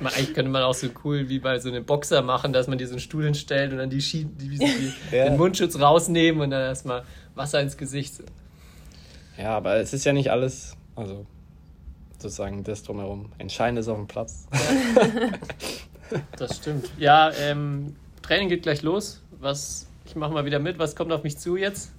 [0.00, 3.00] eigentlich könnte man auch so cool wie bei so einem Boxer machen, dass man diesen
[3.00, 5.24] Stuhl hinstellt und dann die, Schiene, die, die ja.
[5.24, 7.02] den Mundschutz rausnehmen und dann erstmal
[7.34, 8.14] Wasser ins Gesicht.
[9.36, 11.26] Ja, aber es ist ja nicht alles, also
[12.18, 13.32] sozusagen das drumherum.
[13.38, 14.46] Entscheidend ist auf dem Platz.
[16.38, 16.90] das stimmt.
[16.98, 19.22] Ja, ähm, Training geht gleich los.
[19.38, 20.78] Was, ich mache mal wieder mit.
[20.78, 21.92] Was kommt auf mich zu jetzt?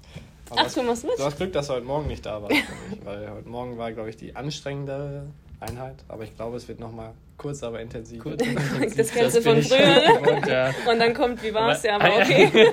[0.49, 1.17] Aber Ach, du machst mit?
[1.17, 2.55] Du hast Glück, dass du heute Morgen nicht da warst,
[3.03, 5.23] weil heute Morgen war, glaube ich, die anstrengende
[5.59, 5.95] Einheit.
[6.07, 8.23] Aber ich glaube, es wird nochmal kurz, aber intensiv.
[8.23, 8.95] Kurz intensiv.
[8.95, 10.21] Das kennst du von früher.
[10.21, 10.73] Und, ja.
[10.89, 11.83] und dann kommt, wie war es?
[11.83, 12.71] Ja, aber okay.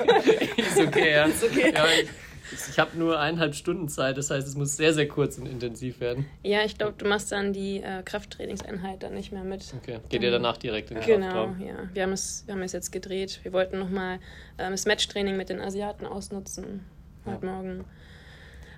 [0.56, 1.24] ist okay, ja.
[1.24, 1.72] Ist okay.
[1.74, 2.08] Ja, ich,
[2.52, 6.00] ich habe nur eineinhalb Stunden Zeit, das heißt, es muss sehr, sehr kurz und intensiv
[6.00, 6.26] werden.
[6.42, 9.72] Ja, ich glaube, du machst dann die äh, Krafttrainingseinheit dann nicht mehr mit.
[9.80, 11.60] Okay, geht ihr danach direkt in den Genau, Kraftraum?
[11.60, 11.74] ja.
[11.92, 13.40] Wir haben, es, wir haben es jetzt gedreht.
[13.42, 14.18] Wir wollten nochmal
[14.58, 16.84] ähm, das Matchtraining mit den Asiaten ausnutzen.
[17.24, 17.52] Heute ja.
[17.52, 17.84] Morgen.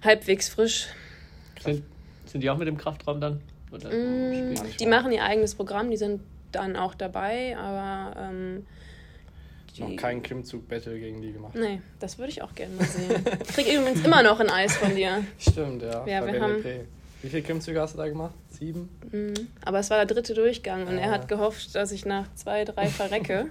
[0.03, 0.89] Halbwegs frisch.
[1.61, 1.83] Sind,
[2.27, 3.41] sind die auch mit dem Kraftraum dann?
[3.73, 6.21] Mm, die machen ihr eigenes Programm, die sind
[6.53, 8.67] dann auch dabei, aber ähm,
[9.81, 11.55] noch keinen Klimmzug-Battle gegen die gemacht.
[11.55, 13.25] Nee, das würde ich auch gerne mal sehen.
[13.43, 15.25] Ich krieg übrigens immer noch ein Eis von dir.
[15.39, 16.07] Stimmt, ja.
[16.07, 16.63] ja wir haben...
[17.23, 18.35] Wie viele Klimmzüge hast du da gemacht?
[18.51, 18.89] Sieben?
[19.11, 19.49] Mhm.
[19.65, 22.87] Aber es war der dritte Durchgang und er hat gehofft, dass ich nach zwei, drei
[22.87, 23.47] verrecke.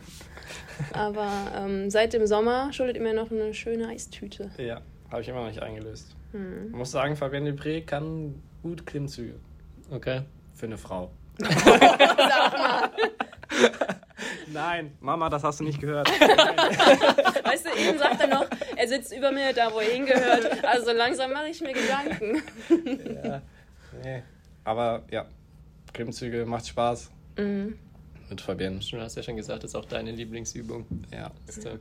[0.94, 4.52] Aber ähm, seit dem Sommer schuldet er mir noch eine schöne Eistüte.
[4.58, 6.16] Ja, habe ich immer noch nicht eingelöst.
[6.34, 9.36] Ich muss sagen, Fabienne Dupré kann gut Klimmzüge.
[9.90, 10.24] Okay.
[10.54, 11.12] Für eine Frau.
[14.54, 16.08] Nein, Mama, das hast du nicht gehört.
[17.44, 20.64] Weißt du, eben sagt er noch, er sitzt über mir, da wo er hingehört.
[20.64, 22.44] Also langsam mache ich mir Gedanken.
[23.24, 23.42] ja.
[24.04, 24.24] Nee.
[24.64, 25.26] Aber ja,
[25.94, 27.12] Klimmzüge macht Spaß.
[27.38, 28.80] Mit Fabienne.
[28.92, 30.86] Du hast ja schon gesagt, das ist auch deine Lieblingsübung.
[31.12, 31.32] Ja.
[31.48, 31.80] Hast du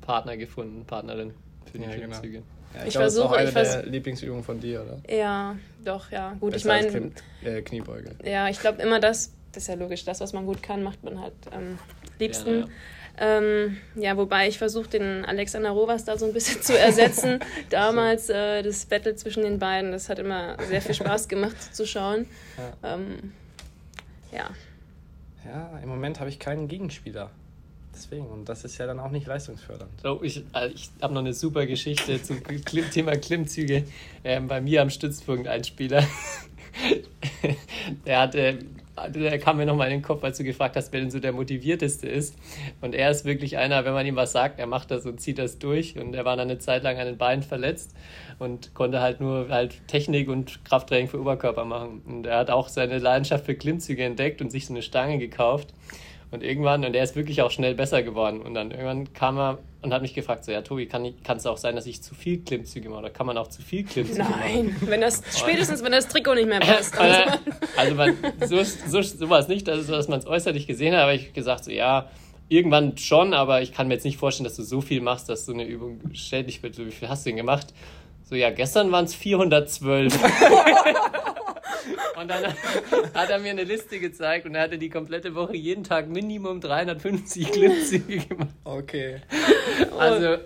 [0.00, 1.34] Partner gefunden, Partnerin
[1.70, 1.98] für die Ja, genau.
[2.18, 2.42] Klimmzüge.
[2.74, 5.14] ja Ich ist auch versuche- eine ich vers- der Lieblingsübungen von dir, oder?
[5.14, 6.32] Ja, doch, ja.
[6.40, 7.12] Gut, ich Besser als meine,
[7.58, 8.16] äh, Kniebeuge.
[8.24, 11.02] ja, ich glaube immer das, das ist ja logisch, das, was man gut kann, macht
[11.02, 11.78] man halt am
[12.18, 12.60] liebsten.
[12.60, 12.68] Ja,
[13.18, 17.40] Ähm, ja, wobei ich versuche, den Alexander Rovas da so ein bisschen zu ersetzen.
[17.70, 21.86] Damals äh, das Battle zwischen den beiden, das hat immer sehr viel Spaß gemacht zu
[21.86, 22.26] schauen.
[22.82, 23.32] Ähm,
[24.32, 24.50] ja.
[25.44, 27.30] Ja, im Moment habe ich keinen Gegenspieler.
[27.92, 29.90] Deswegen, und das ist ja dann auch nicht leistungsfördernd.
[30.00, 33.84] So, ich äh, ich habe noch eine super Geschichte zum Klim Thema Klimmzüge.
[34.24, 36.06] Ähm, bei mir am Stützpunkt ein Spieler.
[38.06, 38.58] der hatte,
[39.08, 41.32] der kam mir nochmal in den Kopf, als du gefragt hast, wer denn so der
[41.32, 42.36] motivierteste ist.
[42.80, 45.38] Und er ist wirklich einer, wenn man ihm was sagt, er macht das und zieht
[45.38, 45.98] das durch.
[45.98, 47.94] Und er war dann eine Zeit lang an den Beinen verletzt
[48.38, 52.02] und konnte halt nur halt Technik und Krafttraining für Oberkörper machen.
[52.06, 55.74] Und er hat auch seine Leidenschaft für Klimmzüge entdeckt und sich so eine Stange gekauft.
[56.32, 58.40] Und irgendwann, und er ist wirklich auch schnell besser geworden.
[58.40, 61.46] Und dann irgendwann kam er und hat mich gefragt, so, ja, Tobi, kann kann es
[61.46, 63.00] auch sein, dass ich zu viel Klimmzüge mache?
[63.00, 64.40] Oder kann man auch zu viel Klimmzüge machen?
[64.40, 66.94] Nein, wenn das, spätestens wenn das Trikot nicht mehr passt.
[67.00, 67.38] Äh,
[67.76, 68.16] also man,
[68.46, 71.32] so, so, so war es nicht, dass, dass man es äußerlich gesehen hat, aber ich
[71.32, 72.10] gesagt, so ja,
[72.48, 75.46] irgendwann schon, aber ich kann mir jetzt nicht vorstellen, dass du so viel machst, dass
[75.46, 76.74] so eine Übung schädlich wird.
[76.74, 77.68] So, wie viel hast du denn gemacht?
[78.28, 80.18] So, ja, gestern waren es 412.
[82.20, 82.44] und dann
[83.14, 86.60] hat er mir eine Liste gezeigt und er hatte die komplette Woche jeden Tag Minimum
[86.60, 88.48] 350 Klimmzüge gemacht.
[88.64, 89.20] Okay.
[89.98, 90.36] Also,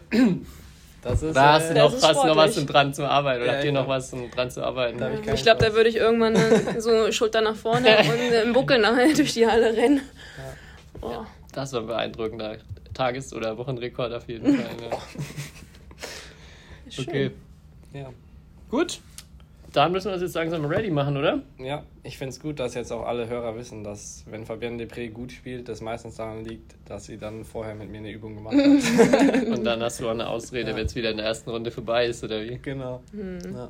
[1.03, 1.35] Das ist.
[1.37, 3.43] da hast du äh, noch, ist hast noch was, dran zu arbeiten.
[3.43, 4.99] Oder Ja, habt ihr ich noch glaub- was, dran zu arbeiten?
[4.99, 6.37] Da ich Ich glaube, da würde ich irgendwann
[6.81, 10.01] so Schulter nach vorne und im Buckel nachher durch die Halle rennen.
[11.01, 11.25] Oh.
[11.53, 12.57] Das war ein beeindruckender
[12.95, 14.71] Tages- oder Wochenrekord auf jeden Fall.
[14.91, 14.99] Ja.
[16.91, 17.05] Schön.
[17.09, 17.31] Okay,
[17.93, 18.11] Ja.
[18.71, 19.01] gut.
[19.75, 21.43] Dann müssen wir uns jetzt langsam ready machen, oder?
[21.59, 25.11] Ja, ich finde es gut, dass jetzt auch alle Hörer wissen, dass wenn Fabienne Depré
[25.11, 28.55] gut spielt, das meistens daran liegt, dass sie dann vorher mit mir eine Übung gemacht
[28.57, 29.47] hat.
[29.49, 30.77] Und dann hast du auch eine Ausrede, Ja.
[30.77, 32.57] wenn es wieder in der ersten Runde vorbei ist, oder wie?
[32.59, 33.03] genau.
[33.53, 33.69] Ja.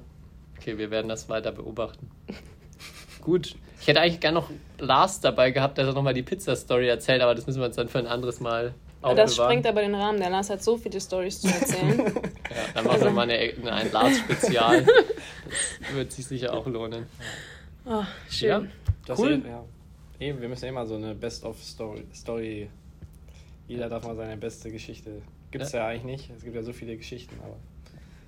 [0.58, 2.10] Okay, wir werden das weiter beobachten.
[3.22, 3.56] Gut.
[3.80, 7.34] Ich hätte eigentlich gern noch Lars dabei gehabt, dass er nochmal die Pizza-Story erzählt, aber
[7.34, 8.74] das müssen wir uns dann für ein anderes Mal
[9.04, 9.16] aufbewahren.
[9.16, 10.18] Das sprengt aber den Rahmen.
[10.18, 12.12] Der Lars hat so viele Stories zu erzählen.
[12.54, 14.84] Ja, dann machen wir mal eine, eine, ein Lars-Spezial.
[14.84, 17.06] Das wird sich sicher auch lohnen.
[17.84, 18.48] Oh, schön.
[18.48, 18.62] Ja.
[19.06, 19.40] Das Cool.
[19.42, 19.64] Hier, ja.
[20.20, 22.04] Eben, wir müssen immer so eine Best-of-Story.
[22.14, 22.70] Story.
[23.66, 25.22] Jeder darf mal seine beste Geschichte.
[25.50, 25.86] Gibt es ja.
[25.86, 26.30] eigentlich nicht.
[26.36, 27.56] Es gibt ja so viele Geschichten, aber.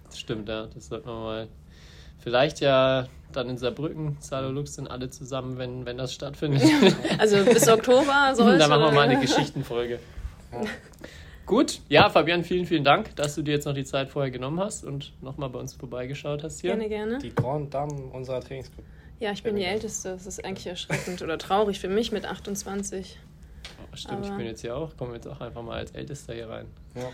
[0.06, 0.66] Das stimmt, ja.
[0.74, 1.48] Das sollten wir mal.
[2.18, 6.62] Vielleicht ja dann in Saarbrücken, Salo Lux sind alle zusammen, wenn, wenn das stattfindet.
[7.18, 8.58] Also bis Oktober soll es.
[8.58, 10.00] dann machen wir mal eine Geschichtenfolge.
[11.46, 14.58] Gut, ja, Fabian, vielen, vielen Dank, dass du dir jetzt noch die Zeit vorher genommen
[14.58, 16.70] hast und nochmal bei uns vorbeigeschaut hast hier.
[16.70, 17.18] Gerne, gerne.
[17.18, 18.88] Die Grand Dame unserer Trainingsgruppe.
[19.20, 20.10] Ja, ich bin die Älteste.
[20.12, 23.18] Das ist eigentlich erschreckend oder traurig für mich mit 28.
[23.92, 26.34] Oh, Stimmt, ich Aber- bin jetzt hier auch, komme jetzt auch einfach mal als Ältester
[26.34, 26.66] hier rein.
[26.96, 27.10] Ja.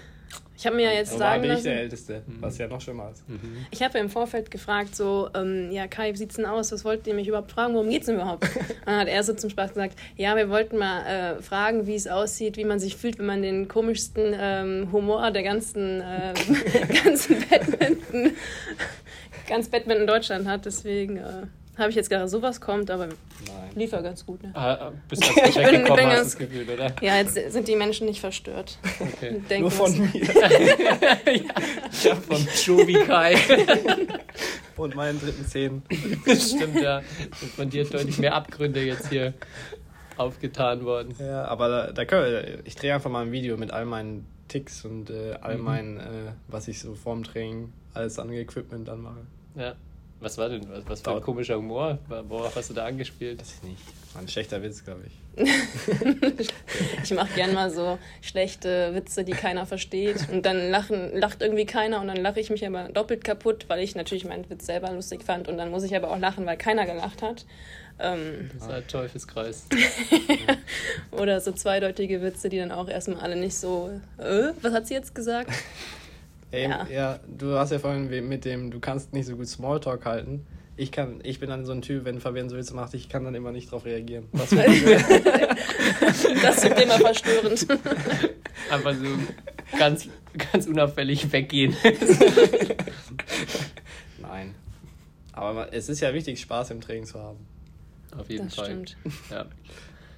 [0.56, 1.64] Ich habe mir ja jetzt So sagen war ich lassen.
[1.64, 3.24] der Älteste, was ja noch schlimmer ist.
[3.72, 6.70] Ich habe ja im Vorfeld gefragt, so, ähm, ja, Kai, wie sieht's denn aus?
[6.70, 7.74] Was wollt ihr mich überhaupt fragen?
[7.74, 8.44] Worum geht's denn überhaupt?
[8.56, 11.96] Und dann hat er so zum Spaß gesagt, ja, wir wollten mal äh, fragen, wie
[11.96, 16.32] es aussieht, wie man sich fühlt, wenn man den komischsten ähm, Humor der ganzen, äh,
[17.04, 18.32] ganzen Badminton,
[19.48, 20.64] ganz Badminton Deutschland hat.
[20.64, 21.46] Deswegen äh,
[21.78, 23.16] habe ich jetzt gedacht, sowas kommt, aber Nein.
[23.74, 24.42] lief ja ganz gut.
[24.42, 24.50] Ne?
[24.54, 26.94] Ah, ah, bist gut Ich bin- weggekommen, bin hast ganz- das Gefühl, oder?
[27.00, 28.78] Ja, jetzt sind die Menschen nicht verstört.
[29.00, 29.40] Okay.
[29.48, 30.22] Denken Nur von mir
[32.02, 33.36] ja, von Jovi Kai.
[34.76, 35.82] und meinen dritten Zehen.
[36.26, 36.98] Stimmt, ja.
[37.40, 39.32] Und von dir deutlich mehr Abgründe jetzt hier
[40.16, 41.14] aufgetan worden.
[41.18, 44.26] Ja, aber da, da können wir, ich drehe einfach mal ein Video mit all meinen
[44.48, 46.02] Ticks und äh, all meinen, äh,
[46.48, 49.26] was ich so vorm Training alles an Equipment dann mache.
[49.56, 49.74] Ja.
[50.22, 51.98] Was war denn, was, was für ein komischer Humor?
[52.28, 53.40] Worauf hast du da angespielt?
[53.40, 53.82] Weiß ich nicht.
[54.14, 55.12] War ein schlechter Witz, glaube ich.
[57.02, 60.28] Ich mache gern mal so schlechte Witze, die keiner versteht.
[60.30, 63.80] Und dann lachen, lacht irgendwie keiner und dann lache ich mich aber doppelt kaputt, weil
[63.80, 65.48] ich natürlich meinen Witz selber lustig fand.
[65.48, 67.44] Und dann muss ich aber auch lachen, weil keiner gelacht hat.
[67.98, 69.66] Ähm, Das ist ein Teufelskreis.
[71.10, 74.94] oder so zweideutige Witze, die dann auch erstmal alle nicht so, äh, was hat sie
[74.94, 75.50] jetzt gesagt?
[76.52, 76.86] Ey, Ja.
[76.90, 77.18] ja.
[77.26, 80.46] du hast ja vorhin mit dem, du kannst nicht so gut Smalltalk halten.
[80.76, 83.24] Ich kann, ich bin dann so ein Typ, wenn Fabian so Witze macht, ich kann
[83.24, 84.24] dann immer nicht drauf reagieren.
[84.32, 84.50] Was
[86.42, 87.66] Das ist immer verstörend.
[88.70, 89.04] Einfach so
[89.78, 90.08] ganz,
[90.52, 91.76] ganz unauffällig weggehen.
[95.32, 97.38] Aber man- es ist ja wichtig, Spaß im Training zu haben.
[98.16, 98.66] Auf jeden Das Fall.
[98.66, 98.96] stimmt.
[99.30, 99.46] Ja.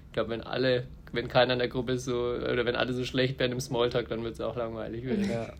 [0.06, 3.38] Ich glaube, wenn alle, wenn keiner in der Gruppe so, oder wenn alle so schlecht
[3.38, 5.04] werden im Smalltalk, dann wird es auch langweilig.
[5.04, 5.30] Werden.
[5.30, 5.52] Ja.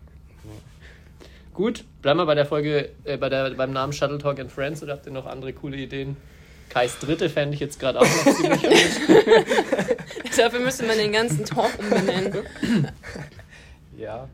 [1.53, 4.83] Gut, bleiben wir bei der Folge, äh, bei der, beim Namen Shuttle Talk and Friends
[4.83, 6.17] oder habt ihr noch andere coole Ideen?
[6.69, 8.61] Kais dritte fände ich jetzt gerade auch noch ziemlich
[9.07, 10.37] gut.
[10.37, 12.33] Dafür müsste man den ganzen Talk umbenennen.
[13.97, 14.27] ja.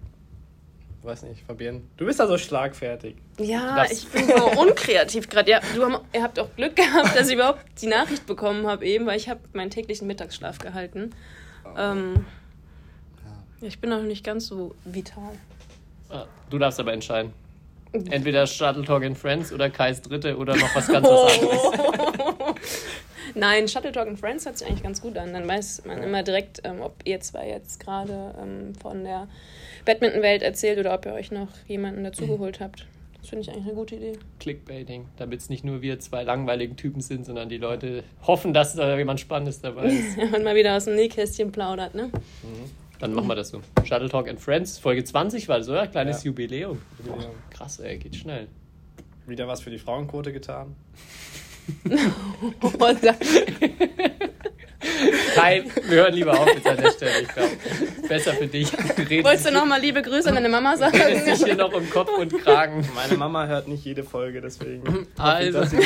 [1.03, 1.81] Weiß nicht, Fabian.
[1.97, 3.15] Du bist da so schlagfertig.
[3.39, 5.49] Ja, Das- ich bin so unkreativ gerade.
[5.49, 5.81] Ja, du
[6.13, 9.27] ihr habt auch Glück gehabt, dass ich überhaupt die Nachricht bekommen habe eben, weil ich
[9.27, 11.11] habe meinen täglichen Mittagsschlaf gehalten.
[11.75, 12.25] Ähm,
[13.61, 15.31] ja, ich bin noch nicht ganz so vital.
[16.11, 17.33] Ah, Du darfst aber entscheiden.
[17.93, 22.55] Entweder Shuttle Talk and Friends oder Kais dritte oder noch was ganz was anderes.
[23.35, 25.33] Nein, Shuttle Talk and Friends hört sich eigentlich ganz gut an.
[25.33, 29.27] Dann weiß man immer direkt, ähm, ob ihr zwei jetzt gerade ähm, von der
[29.85, 32.85] Badminton-Welt erzählt oder ob ihr euch noch jemanden dazugeholt habt.
[33.19, 34.13] Das finde ich eigentlich eine gute Idee.
[34.39, 38.73] Clickbaiting, damit es nicht nur wir zwei langweiligen Typen sind, sondern die Leute hoffen, dass
[38.75, 40.17] da jemand Spannendes dabei ist.
[40.31, 42.09] Man mal wieder aus dem Nähkästchen plaudert, ne?
[43.01, 43.61] Dann machen wir das so.
[43.83, 45.87] Shuttle Talk and Friends, Folge 20 war das, oder?
[45.87, 46.27] Kleines Ja.
[46.27, 46.79] Jubiläum.
[46.99, 47.19] Jubiläum.
[47.19, 48.47] Boah, krass, ey, geht schnell.
[49.27, 50.75] Wieder was für die Frauenquote getan.
[55.35, 57.21] Kai, wir hören lieber auf jetzt an der Stelle.
[57.21, 57.51] Ich glaube,
[58.07, 58.71] besser für dich.
[59.09, 60.95] Red Wolltest du nochmal liebe Grüße an deine Mama sagen?
[60.99, 62.87] redest dich hier noch um Kopf und Kragen.
[62.95, 65.07] Meine Mama hört nicht jede Folge, deswegen.
[65.17, 65.61] Also,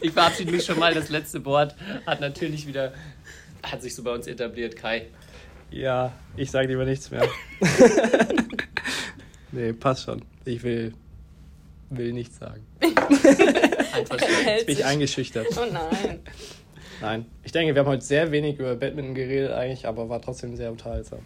[0.00, 0.94] ich verabschiede mich schon mal.
[0.94, 1.74] Das letzte Wort
[2.06, 2.92] hat natürlich wieder,
[3.62, 4.76] hat sich so bei uns etabliert.
[4.76, 5.06] Kai,
[5.70, 7.28] Ja, ich sage lieber nichts mehr.
[9.52, 10.22] nee, passt schon.
[10.44, 10.92] Ich will,
[11.90, 12.66] will nichts sagen.
[14.44, 15.46] Hält Bin ich eingeschüchtert.
[15.56, 16.20] Oh nein.
[17.00, 17.26] Nein.
[17.44, 20.70] Ich denke, wir haben heute sehr wenig über Badminton geredet eigentlich, aber war trotzdem sehr
[20.70, 21.20] unterhaltsam.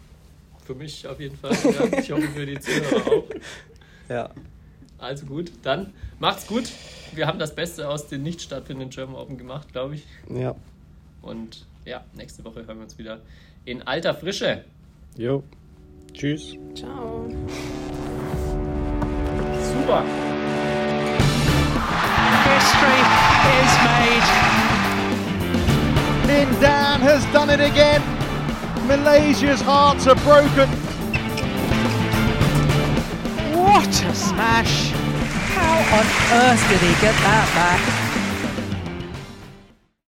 [0.63, 1.51] Für mich auf jeden Fall.
[1.51, 1.99] Ja.
[1.99, 3.23] Ich hoffe für die Zuhörer auch.
[4.07, 4.29] Ja.
[4.99, 6.71] Also gut, dann macht's gut.
[7.15, 10.03] Wir haben das Beste aus den nicht stattfindenden German Open gemacht, glaube ich.
[10.29, 10.55] Ja.
[11.23, 13.19] Und ja, nächste Woche hören wir uns wieder
[13.65, 14.63] in alter Frische.
[15.17, 15.43] Jo.
[16.13, 16.57] Tschüss.
[16.75, 17.27] Ciao.
[19.59, 20.03] Super.
[22.45, 23.01] History
[23.59, 24.27] is made.
[26.27, 28.01] Lin Dan has done it again.
[28.87, 30.69] Malaysia's hearts are broken.
[33.57, 34.91] What a smash!
[35.55, 36.05] How on
[36.39, 38.04] earth did he get that back?